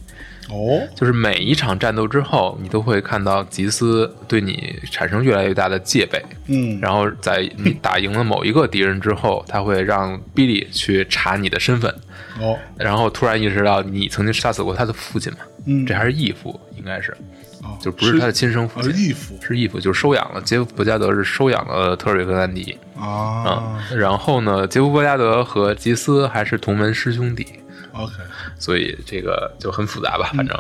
[0.49, 11.93] 哦，就是每一场战斗之后，你都会看到吉斯对你产生越来越大的戒备，嗯，然后在你打赢了某一个敌人之后，他会让比利去查你的身份，
[12.41, 17.17] 哦，然后突然意识到你曾经杀死过他的父亲嘛，嗯，这还是义父，应该是，
[17.63, 19.39] 哦就不是他的亲生父啊，亲，义父。
[19.41, 27.47] 是义父，就是收养了杰夫·伯加德是收养了特瑞和安迪啊啊、然后呢，杰夫·伯加德和吉斯还是同门师兄弟
[27.93, 28.13] ，，OK，
[28.59, 30.57] 所以这个就很复杂吧，嗯反正。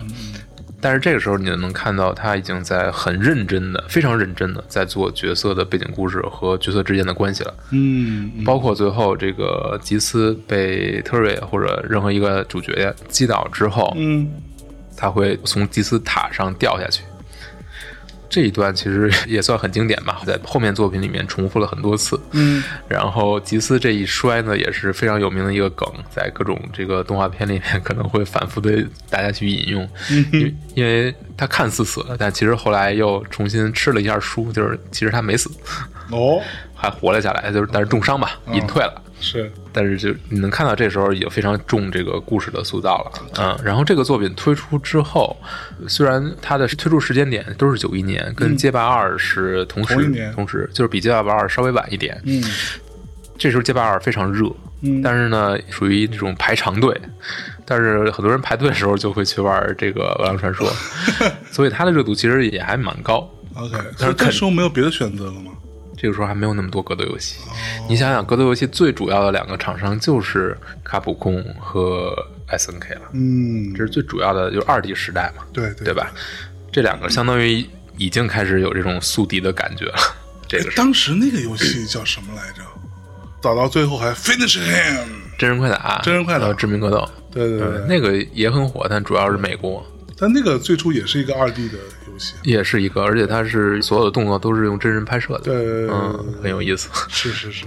[0.80, 7.54] 但是这个时候，你就能看到他已经在很认真的、非常认真的在做角色的背景故事和角色之间的关系了。
[7.70, 8.42] 嗯，嗯。
[8.44, 14.28] 包括最后这个吉斯被特瑞或者任何一个主角击倒之后，嗯，
[14.96, 17.02] 他会从祭司塔上掉下去。
[18.30, 22.18] 这一段其实也算很经典吧，在后面作品里面重复了很多次。
[22.30, 29.86] 嗯，然后吉斯这一摔呢，也是非常有名的一个梗，在各种这个动画片里面可能会反复的大家去引用，
[30.32, 35.50] 因为因为他看似死了，但其实后来又重新吃了一下书，就是其实他没死，
[36.10, 36.40] 哦，
[36.74, 39.02] 还活了下来，就是但是重伤吧，隐退了。
[39.22, 45.36] 是，但是就你能看到这时候已经非常重这个故事的塑造了，嗯，然后这个作品推出之后，
[45.86, 52.42] 虽然它的推出时间点都是九一年，跟街霸二是同时，同同时就是比街霸二稍微晚一点，嗯
[53.38, 54.46] 这时候街霸二非常热，
[54.82, 57.00] 嗯但是呢属于那种排长队，
[57.64, 60.68] 但是很多人排队的时候就会去玩这个《饿狼传说》，
[61.50, 63.28] 所以它的热度其实也还蛮高。
[63.54, 65.51] ，OK，但是那这时候没有别的选择了吗？
[66.02, 67.36] 这个时候还没有那么多格斗游戏。
[67.88, 72.12] 你想想，格斗游戏最主要的两个厂商就是卡普空和
[72.48, 76.12] SNK 了，嗯这，是最主要的，就是二 D 时代嘛，对对对吧？
[76.72, 77.64] 这两个相当于
[77.96, 79.94] 已经开始有这种宿敌的感觉了。
[80.48, 82.62] 这个当时那个游戏叫什么来着？
[83.40, 85.06] 打到最后还 finish him，
[85.38, 89.86] 真人快打，真人快打呃致命格斗，对对对，那个也很火，但主要是美国。
[90.18, 91.78] 但那个最初也是一个二 D 的
[92.12, 96.88] 游戏，也是一个，而且它是所有的动作都是用真人拍摄的，对嗯，很有意思。
[97.08, 97.64] 是是是，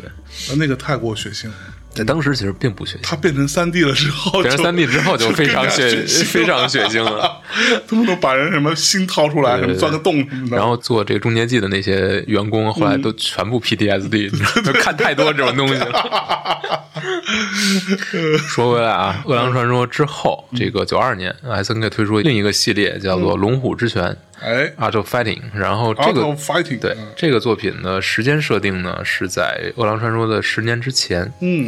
[0.50, 1.48] 那那个太过血腥。
[1.48, 1.54] 了，
[1.90, 7.42] 在当时其实并不血腥，它变成三 D 了之后，变成三 D 之后就非常血非常血腥了。
[7.88, 10.58] 他们都把人什么心掏出来，什么钻个洞什么的。
[10.58, 16.72] 然后做这个终结记的那些员工，后来都全部 PTSD，、你知道吗看太多这种东西了。
[18.48, 24.04] 说回来啊，《饿狼传说》之后，这个九二年，S N K 推出另一个系列，叫做《龙虎之拳》
[24.42, 25.42] 哎 （Art of Fighting）。
[25.54, 31.68] 然后这个 Fighting，对嗯这个作品的时间设定呢是在《饿狼传说》的十年之前，嗯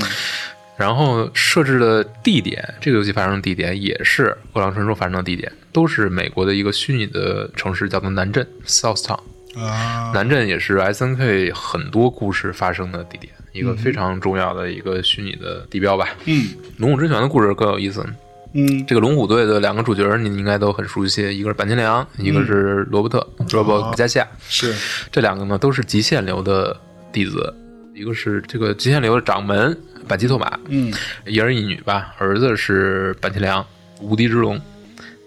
[0.76, 9.20] 然后设置的地点，这个游戏发生的地点也是《饿狼传说》发生的地点，都是美国的一个虚拟的城市，叫做南镇 （South Town）。
[9.60, 16.10] 啊，南镇也是 S N K 很多故事发生的地点，一个非常重要的一个虚拟的地标吧。
[16.26, 18.06] 嗯龙虎之拳的故事更有意思。
[18.54, 24.28] 嗯这个龙虎队的两个主角你应该都很熟悉，一个是坂田良，一个是罗伯特罗伯加西亚。
[24.48, 24.74] 是
[25.12, 26.76] 这两个呢都是极限流的
[27.12, 27.54] 弟子，
[27.94, 29.78] 一个是这个极限流的掌门
[30.08, 30.94] 板吉拓马，嗯
[31.26, 33.66] 一儿一女吧，儿子是板金良，
[34.00, 34.60] 无敌之龙，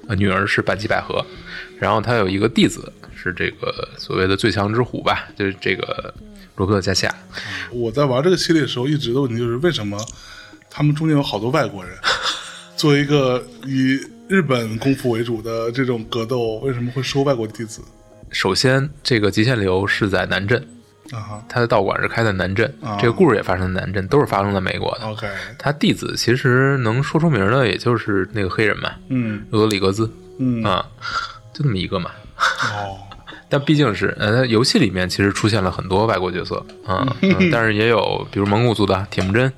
[0.09, 1.25] 呃，女儿是板吉百合，
[1.79, 6.13] 然后他有一个弟子是这个所谓的最强之虎吧，就是这个
[6.57, 7.15] 罗伯特加西亚。
[7.71, 9.99] 我在玩这个系列的时候，一直的问题就是为什么
[10.71, 11.95] 他们中间有好多外国人？
[12.81, 17.83] 作为一个以日本功夫为主的这种格斗，为什么会收外国弟子？
[18.31, 20.67] 首先，这个极限流是在南镇，
[21.13, 22.97] 啊他的道馆是开在南镇，啊。
[22.99, 25.05] 这个故事也发生在南镇，都是发生在美国的。
[25.05, 25.29] ，OK，
[25.59, 29.45] 他弟子其实能说出名的，也就是那个黑人嘛，嗯。
[29.51, 30.11] 罗德里格兹。
[30.39, 30.65] 嗯。
[30.65, 30.83] 啊，
[31.53, 32.11] 就那么一个嘛。
[32.39, 32.97] 哦，
[33.51, 39.53] 但毕竟是，呃，游戏里面其实出现了很多外国角色啊、 嗯但是也有比如蒙古族的铁木真，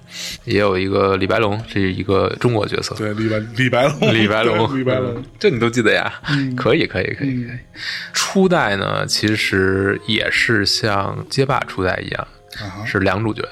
[0.44, 2.94] 也有一个李白龙，是一个中国角色。
[2.96, 6.10] 对，李白李白龙，李白龙，李白龙嗯，这你都记得呀？
[6.56, 7.58] 可以，可以，可以，可以。
[8.14, 12.26] 初代呢，其实也是像街霸初代一样，
[12.60, 13.46] 啊是两主角。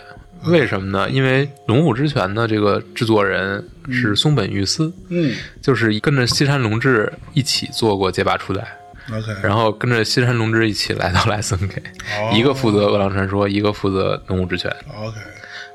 [0.47, 1.11] 为什么呢？
[1.11, 3.63] 因为《龙虎之拳》的这个制作人
[3.93, 8.67] 是松本裕司，嗯就是跟着西山龙志一起做过街霸初代。
[9.13, 15.17] ，OK，然后跟着西山龙之一起来到了 S N K，、哦一个负责《饿狼传说》，一个负责《龙虎之拳》OK，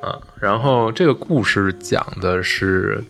[0.01, 0.17] 啊。
[0.39, 3.03] 然后这个故事讲的是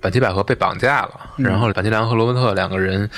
[0.00, 3.08] 板崎百合被绑架了，然后板崎良和罗伯特两个人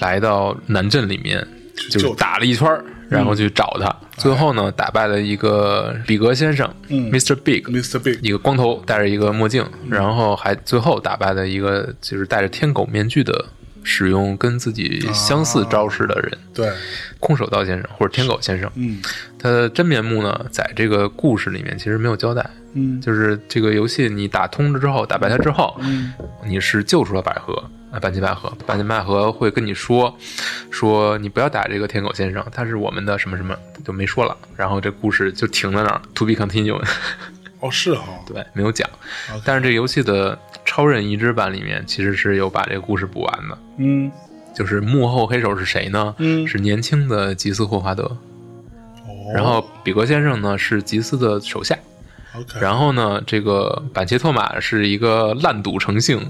[0.00, 1.46] 来到南镇里面，
[1.90, 7.34] 就打了一圈儿然后去找他，最后呢打败了一个比格先生、嗯 Mr.
[7.34, 7.62] Big。
[7.62, 7.98] Mr.
[7.98, 13.46] Big，一个光头，戴着一个墨镜，然后还最后打败了一个就是戴着天狗面具的，
[13.82, 16.38] 使用跟自己相似招式的人。
[16.54, 16.70] 对，
[17.20, 19.00] 空手道先生或者天狗先生，嗯
[19.38, 22.48] 他的真面目呢，在这个故事里面其实没有交代。
[22.74, 26.12] 嗯就是这个游戏你打通了之后，打败他之后，嗯
[26.44, 27.54] 你是救出了百合
[27.90, 30.14] 啊，半斤百合，半斤百合会跟你说，
[30.70, 34.36] 说你不要打这个天狗先生，他是我们的什么什么，就没说了。
[34.54, 36.84] 然后这故事就停在那儿，to be continued。
[37.60, 38.88] 哦是哈， 对，没有讲。
[39.44, 40.38] 但是这游戏的
[40.68, 43.58] 超人移植版里面其实是有把这个故事补完的。
[43.78, 44.12] 嗯
[44.54, 46.14] 就是幕后黑手是谁呢？
[46.18, 48.04] 嗯是年轻的吉斯霍华德。
[48.04, 51.74] 哦，然后比格先生呢是吉斯的手下
[52.36, 56.20] ，OK，然后呢，这个板切托马是一个烂赌成性，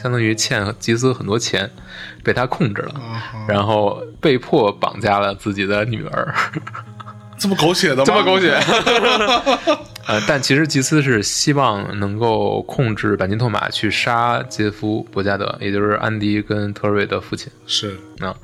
[0.00, 1.68] 相当于欠吉斯很多钱，
[2.24, 2.94] 被他控制了，
[3.46, 6.34] 然后被迫绑架了自己的女儿，
[7.36, 8.04] 这么狗血的吗？
[8.06, 8.58] 这么狗血。
[10.06, 17.50] 呃，但其实吉斯是希望能够控制板金托马去杀杰夫伯加德，也就是安迪跟特瑞的父亲。
[17.66, 17.96] 是。
[18.20, 18.34] 啊，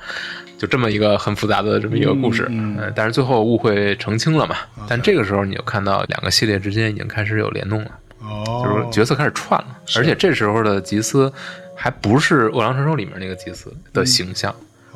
[0.56, 4.56] 就这么一个很复杂的这么一个故事，嗯但是最后误会澄清了嘛。
[4.88, 7.90] 但这个时候你就看到两个系列之间已经开始有联动了，
[8.20, 11.32] 哦，就是角色开始串了，而且这时候的吉斯
[11.76, 14.54] 还不是《饿狼传说》里面那个吉斯的形象，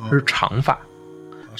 [0.09, 0.77] 是长发，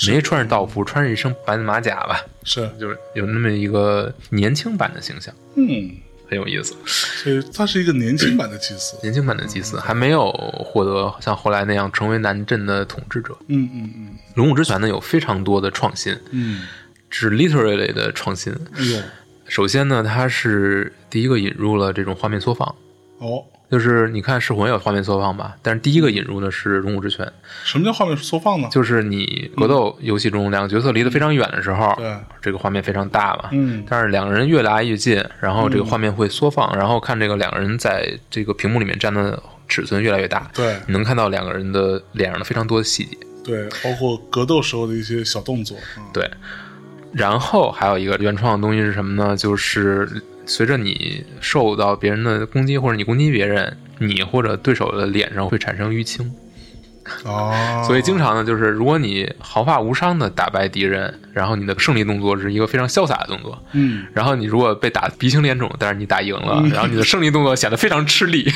[0.08, 2.70] 没穿着道服，穿着一身白马甲吧，是。
[2.80, 5.92] 就是有那么一个年轻版的形象，嗯，
[6.30, 6.76] 很有意思。
[6.86, 8.98] 所以他是一个年轻版的祭司。
[9.02, 13.38] 年轻版的祭司还没有获得像后来那样成为南镇的统治者。
[13.48, 14.16] 嗯嗯嗯。
[14.36, 16.64] 龙武之拳呢有非常多的创新，嗯，
[17.10, 18.52] 是 literally 的创新。
[18.74, 19.02] 哎呦，
[19.48, 22.76] 首先呢，它是第一个引入了这种画面缩放，
[23.20, 27.26] 哦，就是你看《噬魂》有画面缩放吧，但是第一个引入的是《龙武之拳》，
[27.64, 28.70] 什么叫画面缩放呢？
[28.72, 45.76] 就是你格斗游戏中两个角色离得非常远的时候，对这个画面非常大嘛，嗯但是两个人越来越近，然后这个画面会缩放，然后看这个两个人在这个屏幕里面站的尺寸越来越大，对你能看到两个人的脸上的非常多的细节，对，包括格斗时候的一些小动作。
[45.98, 46.30] 嗯对，
[47.12, 49.36] 然后还有一个原创的东西是什么呢？
[49.36, 50.08] 就是
[50.46, 56.32] 随着你受到别人的攻击，或者你攻击别人，你或者对手的脸上会产生淤青。
[57.26, 68.50] 哦，所以经常呢，就是如果你毫发无伤的打败敌人，然后你的胜利动作是一个非常潇洒的动作，嗯，然后你如果被打鼻青脸肿，但是你打赢了，然后你的胜利动作显得非常吃力，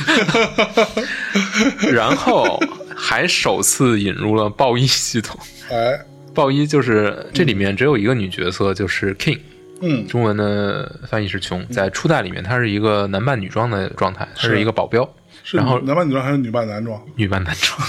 [1.91, 2.57] 然后
[2.95, 5.37] 还首次引入了爆衣系统。
[5.69, 5.99] 哎，
[6.33, 9.39] 爆衣就是这里面只有一个女角色，就是 King，
[9.81, 15.07] 嗯，中文的翻译是穷，在初代里面她是一个男扮女装的状态，她是一个保镖，
[15.43, 17.01] 是然后男扮女装还是女扮男装？
[17.15, 17.79] 女扮男装。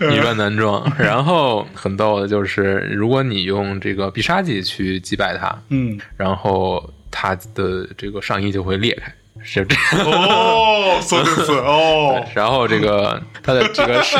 [0.00, 9.10] 女扮男装，然后很逗的就是，如果你用这个必杀技去击败他，嗯，然后他的这个上衣就会裂开，
[9.43, 10.05] 是这样。
[10.05, 14.17] 哦，そうです哦， 然后这个他的这个设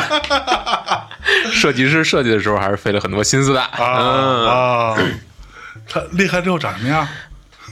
[1.51, 4.97] 设计师设计的时候还是费了很多心思的，啊啊，
[5.87, 7.07] 他裂开之后长什么样？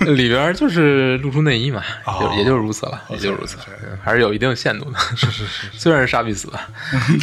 [0.04, 6.68] 嗯，里边就是露出内衣嘛，哦就也就是如此了，也就是如此 OK，OK 嗯还是有一定限度的，是是是，虽然是杀必死吧。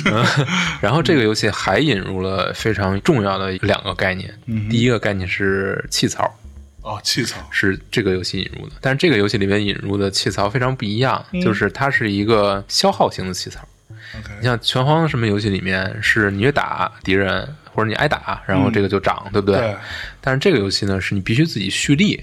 [0.04, 0.24] 嗯
[0.80, 4.32] 然后这个游戏还引入了非常重要的两个概念，
[4.70, 6.32] 第一个概念是气槽。
[6.83, 13.67] 哦，气槽，是这个游戏引入的，但是这个游戏里面引入的气槽非常不一样，就是它是一个消耗型的气槽。
[14.39, 19.59] 你像拳皇什么游戏里面是你越打敌人或者你挨打，然后这个就涨，对不对？
[19.59, 19.75] 对。
[20.21, 22.21] 但是这个游戏呢，是你必须自己蓄力，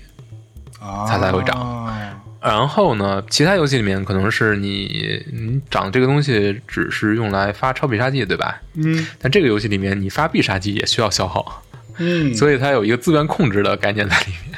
[0.78, 1.92] 啊，它才会长
[2.40, 8.60] 然后呢，其他游戏里面可能是你你长这个东西只是用来发超必杀技，对吧？
[8.74, 9.06] 嗯。
[9.18, 11.62] 但这个游戏里面你发必杀技也需要消耗，
[11.98, 14.49] 嗯，所以它有一个资源控制的概念在里面，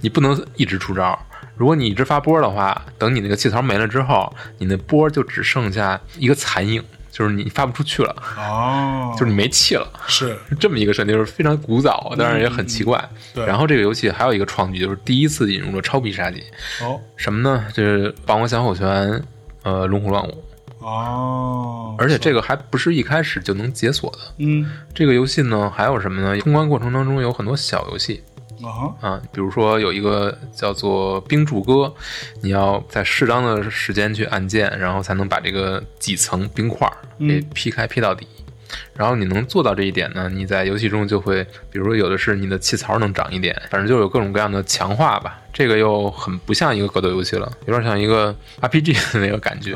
[0.00, 1.18] 你不能一直出招。
[1.56, 9.88] 如果你一直发波的话，等你那个气槽没了之后，你那波就只剩下一个残影，就是你发不出去了，哦，就是你没气了。
[10.06, 13.02] 是 是这么一个设定，就是非常古早，当然也很奇怪。
[13.34, 16.44] 对然后这个游戏还有一个创举，就是第一次引入了超必杀技，
[16.80, 17.66] 哦什么呢？
[17.72, 19.20] 就是霸王降火拳，
[19.64, 20.44] 呃，龙虎乱舞。
[20.80, 24.18] 哦，而且这个还不是一开始就能解锁的。
[24.38, 24.64] 嗯
[24.94, 26.40] 这个游戏呢，还有什么呢？
[26.40, 28.22] 通关过程当中有很多小游戏
[28.62, 31.92] 啊哈啊，比如说有一个叫做冰柱哥，
[32.42, 38.26] 你要在适当的时间去按键，然后才能把这个几层冰块儿给劈开劈到底。
[38.92, 45.40] 然后你能做到这一点呢，你在游戏中就会，比如说有的是你的气槽能长一点，反正就有各种各样的强化吧。
[45.54, 49.74] 这个又很不像一个格斗游戏了，有点像一个 RPG 的那个感觉。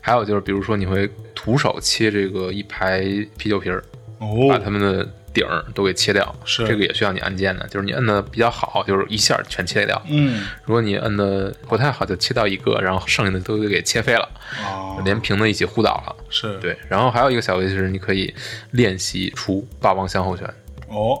[0.00, 3.00] 还有就是，比如说你会徒手切这个一排
[3.38, 3.84] 啤酒瓶儿，
[4.18, 10.02] 把哦它们的顶儿都给切掉，是这个也需要你按键的，就是你摁的比较好，就是一下全切掉。
[10.08, 14.26] 嗯如果你摁的不太好，就切到一个，然后剩下的都给切飞了，
[14.64, 16.16] 哦，连瓶子一起呼倒了。
[16.30, 18.34] 是对，然后还有一个小游戏是你可以
[18.70, 20.48] 练习出霸王向后拳。
[20.88, 21.20] 哦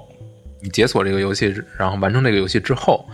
[0.62, 3.06] 你解锁这个游戏，然后完成这个游戏之后，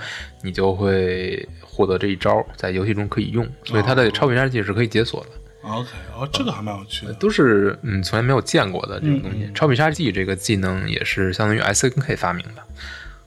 [0.42, 5.30] 你就会获得这一招，在游戏中可以用，所以它的超必杀技是可以解锁的。
[5.62, 9.44] ，OK，哦，这个还蛮有趣的，都是嗯从来没有见过的这种东西。
[9.44, 9.54] 嗯。
[9.54, 12.62] 超必杀技这个技能也是相当于 S N K 发明的，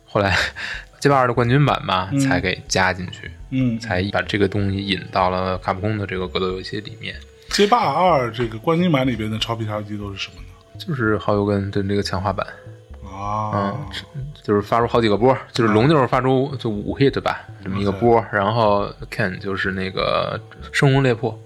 [0.05, 0.37] 后来
[0.99, 7.15] 街霸二的冠军版吧、才给加进去，嗯，才把这个东西引到了卡普空的这个格斗游戏里面。
[7.49, 10.47] 街霸二这个冠军版里边的超必杀技都是什么呢？
[10.77, 12.45] 就是好友根的这个强化版，
[13.03, 13.73] 啊，
[14.43, 20.37] 就是发出好几个波，就是龙就是发出就五 hit 吧，这么一个波，然后 Ken 就是那个
[20.73, 21.39] 生龙裂破，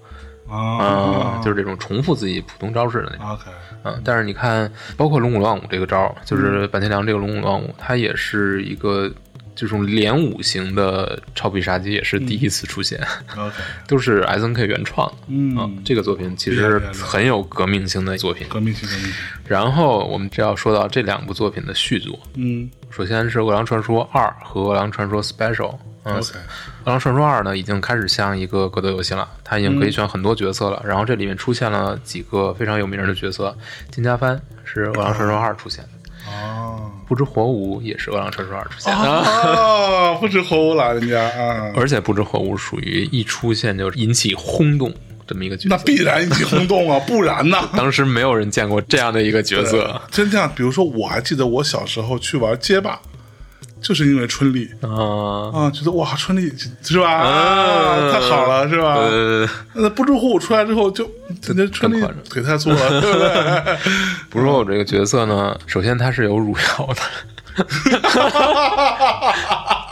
[0.50, 3.30] 啊啊、，就是这种重复自己普通招式的那种。
[3.30, 3.44] OK，
[3.84, 9.10] 嗯，但是你看，包括龙骨乱舞这个招儿，就是坂田良这个龙骨乱舞，它也是一个
[9.54, 12.98] 这种连舞型的超必杀技，也是第一次出现
[13.36, 13.54] ，OK，
[13.86, 15.16] 都是 S N K 原创的。
[15.28, 18.46] 嗯啊，这个作品其实很有革命性的作品。
[18.48, 19.14] 革命性革命性，
[19.46, 25.54] 然后我们只要说到这两部作品的续作，嗯首先是《饿狼传说二》和《饿狼传说 Special》。
[26.04, 26.22] 嗯，，OK，
[26.84, 30.82] 《饿狼传说二》呢，已经开始像一个格斗游戏了，它已经可以选很多角色了。
[30.84, 33.56] 然后这里面出现了几个非常有名的角色，
[33.90, 38.98] 金家帆是《饿狼传说二》出现的，哦，不知火舞也是《饿狼传说二》出现的。
[38.98, 44.90] 啊，不知火舞了，人家啊，而且不知火舞属于一出现就引起轰动
[45.26, 47.58] 这么一个角色，那必然引起轰动啊， 不然呢？
[47.76, 52.98] 当时没有人见过这样的一个角色真这样，比如说，我还记得我小时候去玩街霸，
[53.80, 55.50] 就是因为春丽啊。
[55.52, 56.52] 啊，觉得哇，春丽
[56.82, 57.10] 是吧？
[57.10, 58.94] 啊，太好了，是吧？
[58.94, 61.10] 呃，那不知火舞出来之后，就
[61.46, 63.76] 人家春丽腿太粗了， 对不对？
[64.28, 67.00] 不知火舞这个角色呢，首先它是有汝窑的。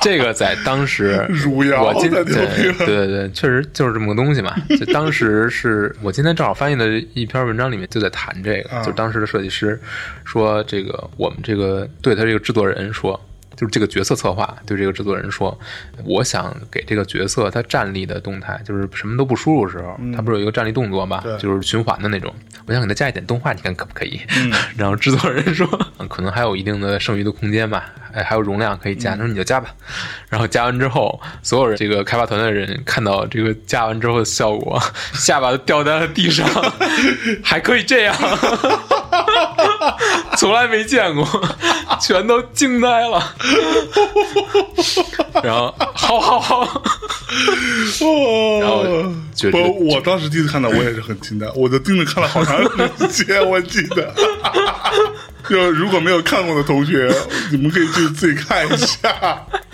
[0.00, 2.32] 这个在当时，汝窑我今太牛逼
[2.78, 4.54] 对对对对，确实就是这么个东西嘛。
[4.78, 9.78] 就当时是我今天正好翻译的一篇文章里面就在谈这个，啊就当时的设计师
[10.24, 13.20] 说，这个我们这个对他这个制作人说，
[13.58, 15.58] 就是这个角色策划对这个制作人说，
[16.04, 21.20] 我想给这个角色他站立的动态，就是什么都不输入的时候，他不是有一个站立动作嘛？
[21.40, 22.32] 就是循环的那种，
[22.66, 24.20] 我想给他加一点动画，你看可不可以？
[24.78, 25.68] 然后制作人说，
[25.98, 29.68] 嗯可能还有一定的剩余的空间吧，哎，还有容量可以加，他说你就加吧。
[30.28, 34.80] 然后加完之后，所有人这个开发团队的人看到这个加完之后的效果，
[35.14, 36.46] 下巴都掉在了地上，
[37.42, 38.14] 还可以这样，
[40.38, 41.26] 从来没见过，
[42.00, 43.34] 全都惊呆了。
[45.42, 46.82] 然后，好好好，
[48.60, 48.84] 然后
[49.34, 52.68] 觉得不，我当时第一次看到，我也是很惊呆，我就盯着看了好长时
[53.24, 54.14] 间，我记得。
[55.48, 57.10] 就如果没有看过的同学，
[57.50, 59.08] 你们可以去自己看一下。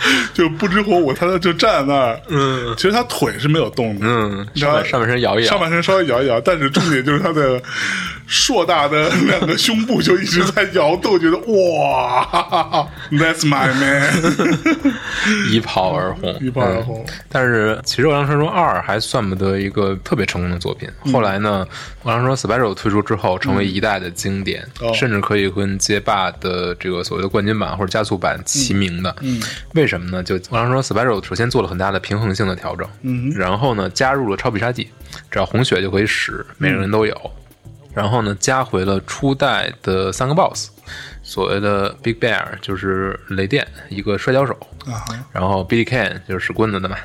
[0.34, 7.58] 就不知火舞，他就站在那儿，嗯，其实他腿是没有动的，嗯，上半上半身摇一摇，上半身稍微摇一摇，但是重点就是他的
[8.26, 14.22] 硕大的两个胸部就一直在摇动，觉得哇， That's my man，
[15.50, 17.02] 一炮而红，一炮而红。
[17.06, 17.14] 嗯。
[17.30, 20.88] 但是其实《饿狼传说二》还算不得一个特别成功的作品。
[21.04, 21.66] 嗯后来呢，
[22.06, 24.92] 《饿狼传说 Special》推出之后，成为一代的经典，哦。
[24.92, 29.16] 甚至可以跟街霸的这个所谓的冠军版或者加速版齐名的。
[29.22, 29.40] 嗯，
[29.72, 30.22] 为什么呢？
[30.22, 34.90] 就《我刚说 Special》首先做了很大的平衡性的调整，嗯然后呢，加入了超必杀技，
[35.30, 37.30] 只要红血就可以使，每个人都有。
[37.94, 40.68] 然后呢，加回了初代的三个 BOSS，
[41.34, 44.56] 所谓的 Big Bear 就是雷电，一个摔跤手，
[44.86, 45.02] 啊，
[45.32, 46.96] 然后 Billy Can 就是使棍子的嘛，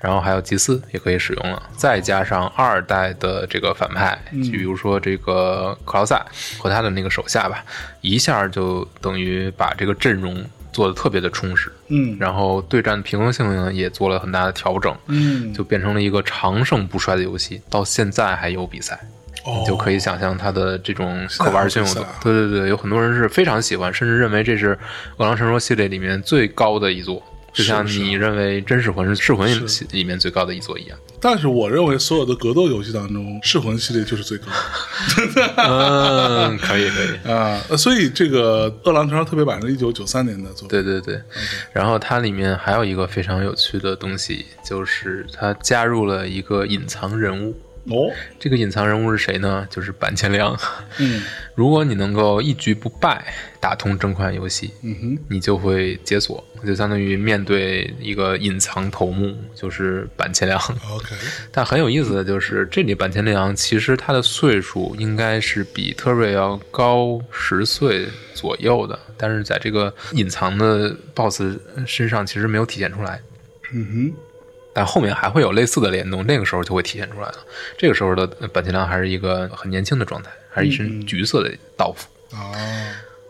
[0.00, 6.24] 然后还有吉斯也可以使用了，再加上二代的这个反派，就比如说这个克劳萨
[6.58, 7.62] 和他的那个手下吧，
[8.00, 10.42] 一下就等于把这个阵容
[10.72, 12.16] 做的特别的充实，嗯。
[12.18, 18.98] 然后对战平衡性呢也做了很大的调整，嗯，就变成了一个长盛不衰的游戏，到现在还有比赛。
[19.44, 22.20] 哦你就可以想象它的这种可玩性有多现在还有比赛啊。
[22.22, 24.74] 对对对，有很多人是非常喜欢，甚至认为这是
[25.18, 27.22] 《饿狼传说》系列里面最高的一座，
[27.52, 30.98] 就像你认为《真噬魂》是噬魂系里面最高的一座一样。
[31.20, 34.46] 但是我认为所有的格斗游戏当中，噬魂系列就是最高
[35.56, 37.08] 嗯，可以可以。
[37.30, 41.20] 啊、呃所以这个《饿狼传说特别版》是一九九三年的作品，对对对，
[41.72, 47.54] 然后它里面还有一个非常有趣的东西，就是它加入了一个隐藏人物。
[47.86, 49.66] 哦，这个隐藏人物是谁呢？
[49.70, 50.58] 就是板前良。
[50.98, 51.22] 嗯
[51.54, 60.58] 如果你能够一局不败打通整款游戏，嗯哼，你就会解锁，就相当于面对一个隐藏头目，就是板前良。
[60.60, 61.14] ，OK，
[61.52, 73.20] 但很有意思的就是，这里板前良其实他的岁数应该是比特瑞要高十岁左右的，但是在这个隐藏的 BOSS 身上其实没有体现出来。
[73.72, 74.12] 嗯
[74.74, 77.34] 但后面还会有类似的联动，那个时候就会体现出来了。
[77.78, 82.08] 这个时候的坂崎良还是一个很年轻的状态，还是一身橘色的道服。
[82.32, 82.52] 哼，哦，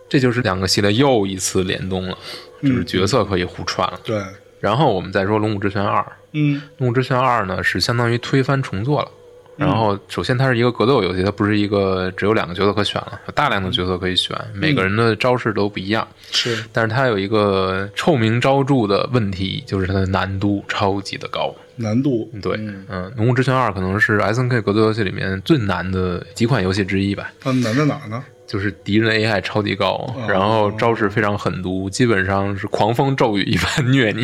[0.08, 2.18] 这就是两个系列又一次联动了，
[2.62, 4.00] 就是角色可以互串了。
[4.02, 4.20] 对，
[4.60, 6.00] 然后我们再说《龙武之拳二》，
[6.32, 9.10] 《嗯龙武之拳二》呢是相当于推翻重做了。
[9.56, 16.06] 然后，首先它是一个格斗游戏，它不是一个只有两个角色可选了，有大量的角色可以选，每个人的招式都不一样。
[16.30, 21.54] 是，但是它有一个臭名昭著的问题，就是它的难度超级的高。
[21.76, 22.56] 难度，对，
[22.88, 27.32] 嗯，龙武之拳二》可能是 S N K 格斗游戏里面最难的几款游戏之一吧。
[27.40, 28.24] 它难在哪儿呢？
[28.46, 34.22] 就是敌人的 AI 超级高，然后招式非常狠毒，基本上是狂风骤雨一般 虐你。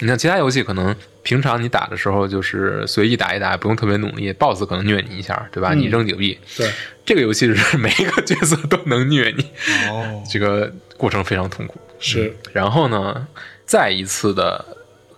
[0.00, 5.74] 你像其他游戏，可能平常你打的时候就是随意打一打，不用特别努力，BOSS 可能虐你一下，对吧？
[5.74, 6.38] 你扔几个币。
[6.56, 6.70] 对，
[7.04, 9.44] 这个游戏是 每一个角色都能虐你，
[9.90, 11.80] 哦，这个过程非常痛苦。
[11.98, 13.26] 是，然后呢，
[13.66, 14.64] 再一次的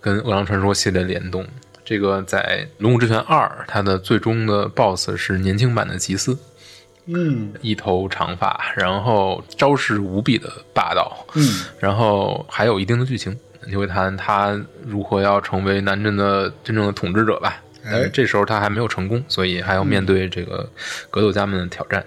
[0.01, 1.47] 跟《饿狼传说》系列联动。
[1.83, 6.37] 这个在《龙武之拳二》，它的最终的 BOSS 是年轻版的吉斯，
[7.05, 13.37] 嗯一头长发，然后招式无比的霸道，嗯， 然后还有一定的剧情，
[13.67, 17.61] 你会谈他如何要成为南镇的真正的统治者吧。
[17.83, 20.69] 但是这时候他还没有成功，所以还要面对这个
[21.09, 22.05] 格斗家们的挑战。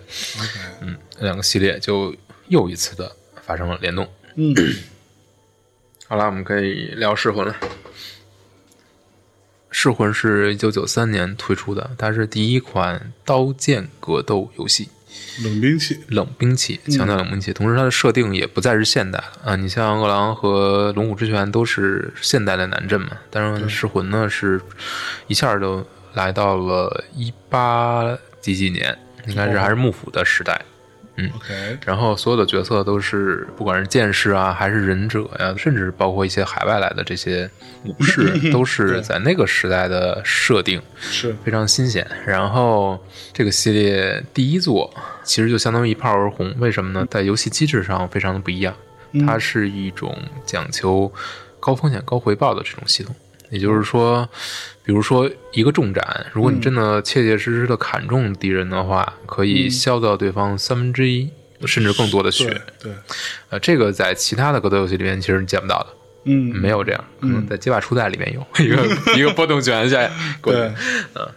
[0.81, 2.15] 嗯，两个系列就
[2.47, 3.11] 又一次的
[3.43, 4.09] 发生了联动。
[4.37, 4.55] 嗯
[6.07, 7.57] 好了，我们可以聊《噬魂》了。
[9.85, 14.89] 《噬魂》是一九九三年推出的，它是第一款刀剑格斗游戏。
[15.43, 19.57] 冷兵器，冷兵器，强调冷兵器，同时它的设定也不再是现代了啊。
[19.57, 24.59] 你像饿狼和龙虎之拳都是现代的南镇嘛，但是噬魂呢是
[25.27, 28.97] 一下就来到了一八几几年，
[29.27, 30.63] 应该是还是幕府的时代。
[31.17, 37.49] OK，然后所有的角色都是，不管是剑士啊，还是忍者呀、甚至包括一些海外来的这些
[37.85, 40.83] 武士， 都是在那个时代的设定。
[40.99, 42.05] 是，非常新鲜。
[42.27, 42.99] 然后
[43.33, 44.93] 这个系列第一作
[45.23, 47.07] 其实就相当于一炮而红，为什么呢？
[47.11, 48.75] 在游戏机制上非常的不一样。
[49.25, 51.13] 它是一种讲求
[51.61, 53.15] 高风险高回报的这种系统。
[53.55, 54.29] 也就是说，
[54.85, 61.31] 比如说一个重斩，如果你真的切切实实的砍中敌人的话，可以消掉对方三分之一
[61.65, 62.61] 甚至更多的血。
[62.83, 62.93] 对，
[63.51, 65.87] 呃，这个在其他的格斗游戏里面其实你见不到的，
[66.25, 67.05] 嗯，没有这样。
[67.21, 68.85] 可能在街霸初代里面有 一个
[69.17, 70.11] 一个波动拳下，
[70.43, 70.55] 对，
[71.15, 71.29] 嗯，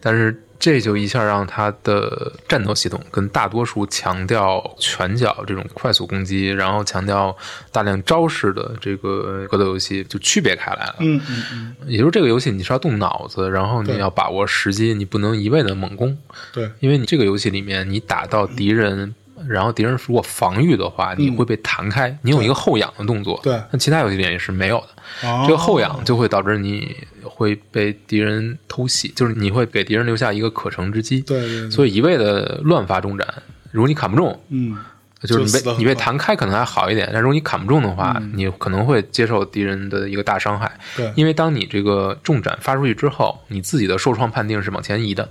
[0.00, 7.34] 但是这就一下让他的战斗系统跟大多数强调拳脚这种快速攻击，然后强调
[7.72, 10.96] 大量招式的这个格斗游戏就区别开来了。
[11.00, 16.16] 嗯嗯嗯，也就是这个游戏你是要动脑子，然后你要把握时机，你不能一味的猛攻，
[16.52, 19.14] 对，因为你这个游戏里面你打到敌人。
[19.48, 23.38] 然后敌人如果防御的话，你会被弹开，你有一个后仰的动作。
[23.42, 25.28] 对那其他游戏里面是没有的。
[25.28, 31.20] 哦这个后仰就会导致你会被敌人偷袭，就是你会给敌人留下一个可乘之机。
[31.22, 33.26] 对所以一味的乱发重斩，
[33.72, 34.78] 如果你砍不中，嗯，
[35.22, 40.70] 就是你被你被弹开可能还好一点，但如果你砍不中的话，你可能会接受敌人的一个大伤害。
[40.96, 45.28] 对因为当你这个重斩发出去之后，你自己的受创判定是往前移的，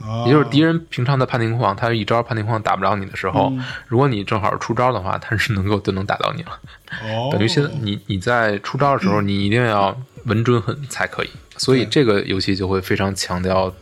[0.00, 6.58] 啊也就是敌人平常的判定框，他一招判定框打不着你的时候，嗯如果你正好出招的话，他是能够就能打到你了。
[7.02, 11.30] 哦，等于现在你你在出招的时候，你一定要稳准狠才可以。
[11.56, 13.72] 所以这个游戏就会非常强调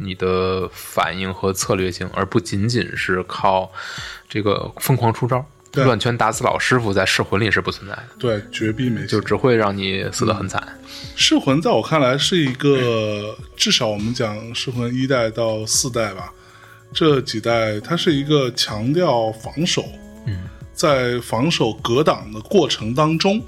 [0.00, 3.70] 你的反应和策略性，而不仅仅是靠
[4.28, 5.44] 这个疯狂出招。
[5.70, 5.84] 对。
[5.84, 10.62] 乱拳打死老师傅在噬魂里是不存在的，对绝壁没就就只会让你死得很惨。
[11.16, 16.32] 噬魂在我看来是一个，至少我们讲噬魂一代到四代吧，
[16.92, 19.84] 这几代它是一个强调防守，
[20.26, 23.42] 嗯，在防守格挡的过程当中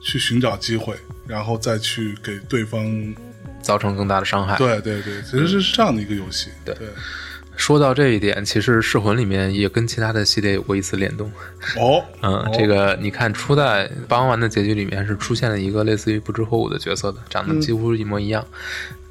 [0.00, 0.94] 去寻找机会，
[1.26, 3.14] 然后再去给对方，
[3.62, 4.56] 造成更大的伤害。
[4.58, 6.74] 对对对，其实是这样的一个游戏，对。
[6.74, 6.88] 对，
[7.56, 11.30] 说到这一点，其实噬魂里面也跟其他的系列有过一次联动。
[11.78, 18.44] 哦， 嗯，哦这个你看初代帮完的结局里面是出现了一个类似于不知火舞的角色的，长得几乎一模一样，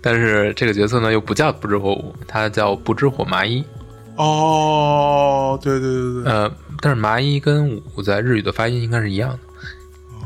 [0.02, 3.64] 但是这个角色呢又不叫不知火舞，他叫不知火麻衣。
[4.16, 6.52] 哦，对对对对，呃，
[6.82, 9.40] 但是麻衣跟舞在日语的发音应该是一样的。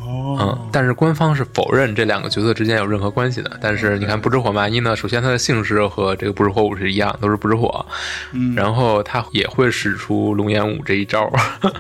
[0.08, 0.38] 哦。
[0.40, 3.58] 嗯，，但是官方是否认这两个角色之间有任何关系的。
[3.62, 7.86] 但是你看不知火麻衣呢，首先他的姓氏和这个不知火舞是一样，都是不知火，
[8.32, 11.32] 嗯，然后他也会使出龙眼舞这一招。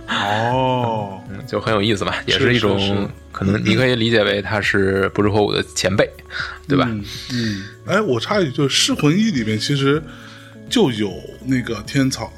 [0.09, 6.09] 哦， 嗯，就很有意思嘛，也是一种可能你可以理解为他是不知火舞的前辈，
[6.67, 6.85] 对吧？
[6.89, 7.05] 嗯。
[7.31, 10.01] 嗯，哎，我插一句，就是《噬魂一》里面其实
[10.69, 11.11] 就有
[11.45, 12.31] 那个天草，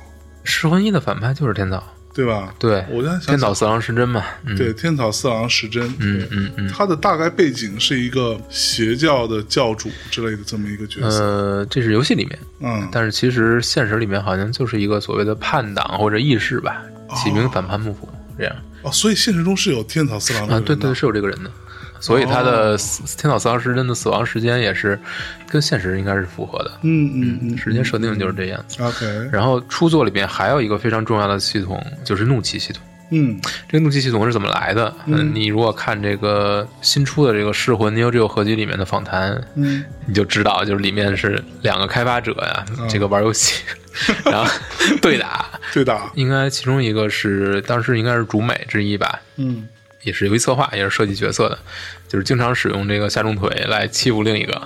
[0.44, 1.82] 噬魂一的反派就是天草，
[2.20, 2.54] 对吧？
[2.60, 6.28] 对，我在想天草四郎时针嘛，嗯，对，天草四郎时针，嗯对。
[6.32, 16.84] 嗯嗯，他的大概背景是一个邪教的教主之类的这么一个角色，呃，这是游戏里面，嗯，但是其实现实里面好像就是一个所谓的叛党或者义士吧，
[17.16, 18.54] 起名反叛幕府这样。
[18.82, 21.50] 哦，所以现实中是有天草四郎的啊，对对，是有这个人的。
[22.00, 25.00] 所以他的死天草四郎时针的死亡时间也是
[25.48, 28.82] 跟现实应该是符合的，嗯嗯嗯时间设定就是这样子。
[28.82, 32.82] ，OK，然后初作里边还有一个非常重要的系统，就是怒气系统。
[33.12, 33.40] 嗯。
[33.68, 34.94] 这个怒气系统是怎么来的？
[35.08, 43.62] 嗯，你如果看这个新出的这个《噬魂 Neo Geo 合集》里面的访谈，嗯你就知道，就是里面是两个开发者呀，这个玩游戏，
[44.26, 44.52] 然后
[45.02, 49.68] 对打，对打，应该其中一个是当时应该是主美之一吧，嗯
[50.04, 51.58] 也是游戏策划，也是设计角色的，
[52.08, 54.62] 就是经常使用这个下重腿来欺负另一个，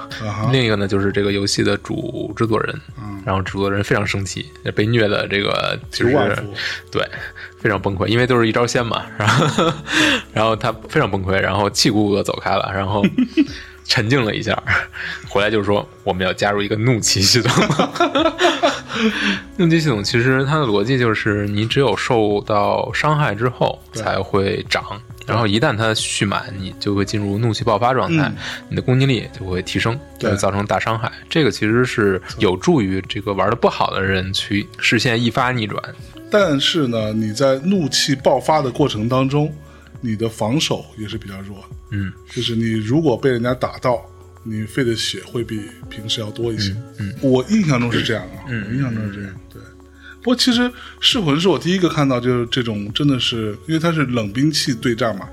[0.51, 2.79] 另一个呢就是这个游戏的主制作人，
[3.25, 4.45] 然后制作人非常生气，
[4.75, 6.13] 被虐的这个就是
[6.91, 7.03] 对
[7.59, 9.73] 非常崩溃，因为都是一招鲜嘛，然后
[10.33, 13.03] 然后他非常崩溃，然后气鼓鼓的走开了，然后
[13.85, 14.61] 沉静了一下，
[15.27, 17.51] 回来就是说我们要加入一个怒气系统。
[19.57, 24.83] 怒气系统其实它的逻辑就是，你只有受到伤害之后才会长，
[25.25, 28.35] 然后一旦它蓄满，你就会进入怒气爆发状态，嗯
[28.69, 31.11] 你的攻击力就会提升，会造成大伤害。
[31.29, 35.81] 这个其实是有助于这个玩的不好的人去实现一发逆转。
[36.29, 39.53] 但是呢，你在怒气爆发的过程当中，
[40.01, 41.75] 你的防守也是比较弱的。
[41.91, 44.03] 嗯，就是你如果被人家打到，
[44.43, 46.75] 你费的血会比平时要多一些。
[46.99, 49.35] 嗯我印象中是这样啊，嗯我印象中是这样。
[49.53, 49.61] 对，
[50.23, 50.71] 不过其实
[51.01, 55.27] 噬魂是我第一个看到，就是这种真的是，因为它是冷兵器对战嘛，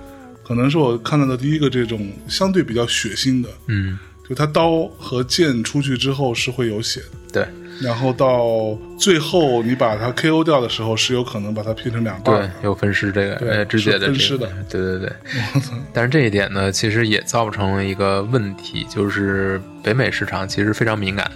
[0.44, 3.96] 可能是我看到的第一个这种相对比较血腥的，嗯，
[4.28, 7.06] 就它刀和剑出去之后是会有血的。
[7.32, 7.46] 对
[7.80, 15.12] 然后到最后你把它 KO 掉的时候，是有可能把它劈成两半对。，有分尸这个对呃肢解的是分尸的，对对对。
[15.94, 21.30] 但是这一点呢，其实也造成了一个问题，就是北美市场其实非常敏感。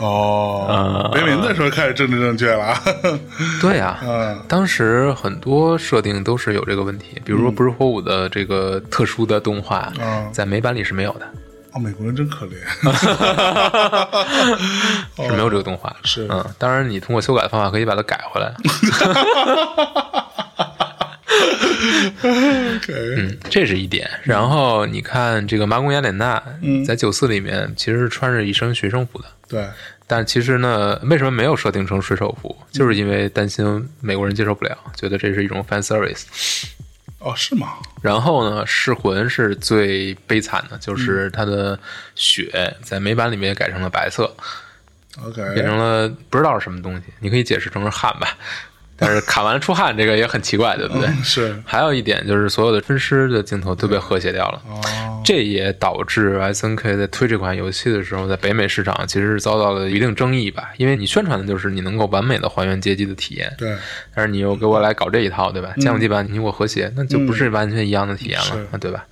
[0.00, 2.74] 哦，北美那时候开始政治正确了。
[3.60, 11.26] 对呀、嗯当时很多设定都是有这个问题，比如说不是火舞的这个特殊的动画，嗯在美版里是没有的，
[11.72, 12.54] 哦，美国人真可怜。
[15.26, 15.96] 是没有这个动画的。
[16.04, 18.52] 是嗯，当然你通过修改的方法可以把它改回来。
[22.22, 22.80] 嗯，
[23.48, 24.08] 这是一点。
[24.22, 29.26] 然后你看这个麻宫雅典娜，嗯在九四里面其实是穿着一身学生服的。
[29.50, 29.68] 对，
[30.06, 32.56] 但其实呢，为什么没有设定成水手服？
[32.70, 36.22] 就是因为担心美国人接受不了，觉得这是一种 fan service。
[37.18, 37.72] 哦，是吗？
[38.00, 41.78] 然后呢，噬魂是最悲惨的，就是它的
[42.14, 44.32] 血在美版里面改成了白色
[45.22, 48.38] ，OK，变成了不知道是什么东西，你可以解释成是汗吧。
[49.00, 51.08] 但是砍完了出汗，这个也很奇怪，对不对？
[51.08, 54.62] 嗯是还有一点就是所有的分尸的镜头都被和谐掉了。
[54.68, 63.74] 哦，这也导致 S N K 在推这款游戏的时候，在北美市场其实是遭到了一定争议吧，因为你宣传的就是你能够完美的还原街机的体验，对，
[64.14, 65.72] 但是你又给我来搞这一套，对吧？
[65.80, 69.04] 降级版你给我和谐，那就不是完全一样的体验了，是对吧？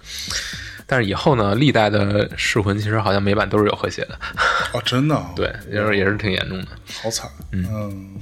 [0.87, 4.19] 但是以后呢，历代的噬魂其实好像每版都是有和谐的，
[4.73, 6.67] 哦，真的哦， 对，也是也是挺严重的。
[7.03, 7.29] 好惨。
[7.53, 8.17] 嗯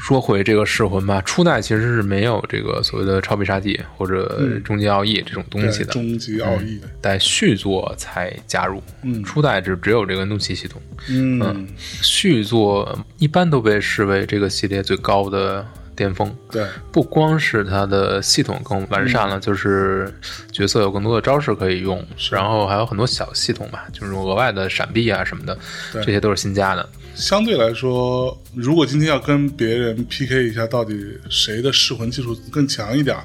[0.00, 6.78] 说回这个噬魂吧，初代其实是没有这个所谓的超必杀技或者终极奥义这种东西的，终极奥义。
[6.78, 8.82] 的，在续作才加入。
[9.02, 9.22] 嗯。
[9.22, 11.68] 初代只只有这个怒气系统，嗯，
[12.00, 15.66] 续作一般都被视为这个系列最高的
[16.00, 16.34] 巅峰。
[16.50, 20.10] 对，不光是它的系统更完善了，就是
[20.50, 25.58] 角色有更多的招式可以用，然后还有很多小系统吧，就是额外的闪避啊什么的，
[25.92, 26.02] 对。
[26.02, 26.88] 这些都是新加的。
[27.14, 33.22] 相对来说，如果今天要跟别人 PK 一下，到底谁的噬魂技术更强一点儿，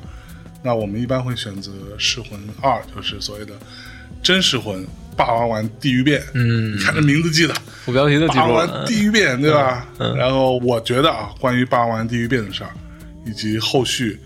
[0.61, 2.31] 那我们一般会选择噬魂
[2.61, 3.53] 二，就是所谓的
[4.21, 4.85] 真噬魂
[5.15, 6.21] 霸王丸地狱变。
[6.33, 9.87] 嗯你看这名字记得，副标题都记霸王丸，地狱变，对吧？
[9.99, 12.69] 嗯然后我觉得啊，关于霸王丸地狱变的事儿，
[13.25, 14.19] 以及后续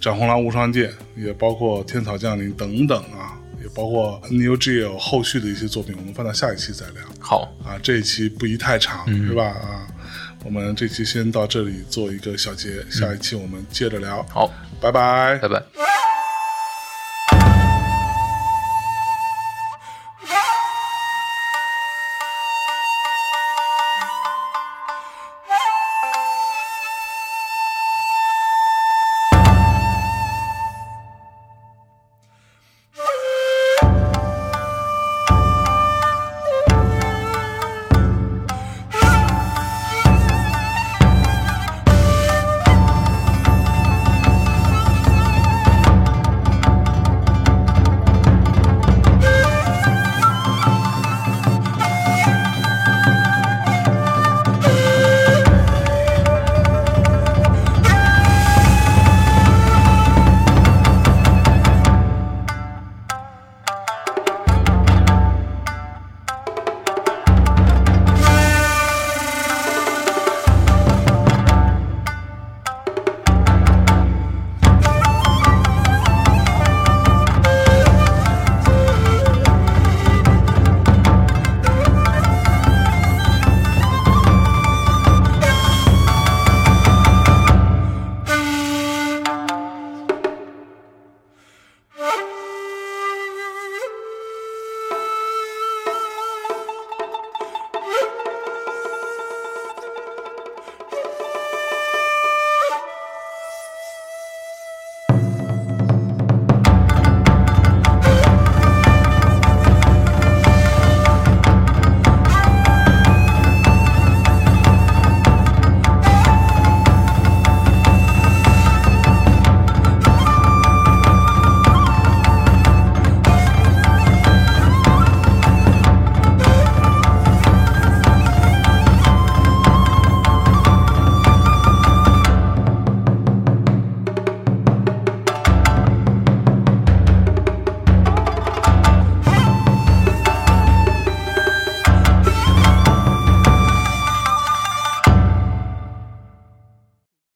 [0.00, 7.02] 斩红狼无双剑，也包括天草降临等等啊，也包括 Neo Geo 后续的一些作品，我们放到下一期再聊。
[7.18, 9.44] 好，啊，这一期不宜太长，嗯是吧？
[9.44, 9.86] 啊，
[10.44, 16.13] 我们这期先到这里做一个小结，下一期我们接着聊，好，拜拜拜拜。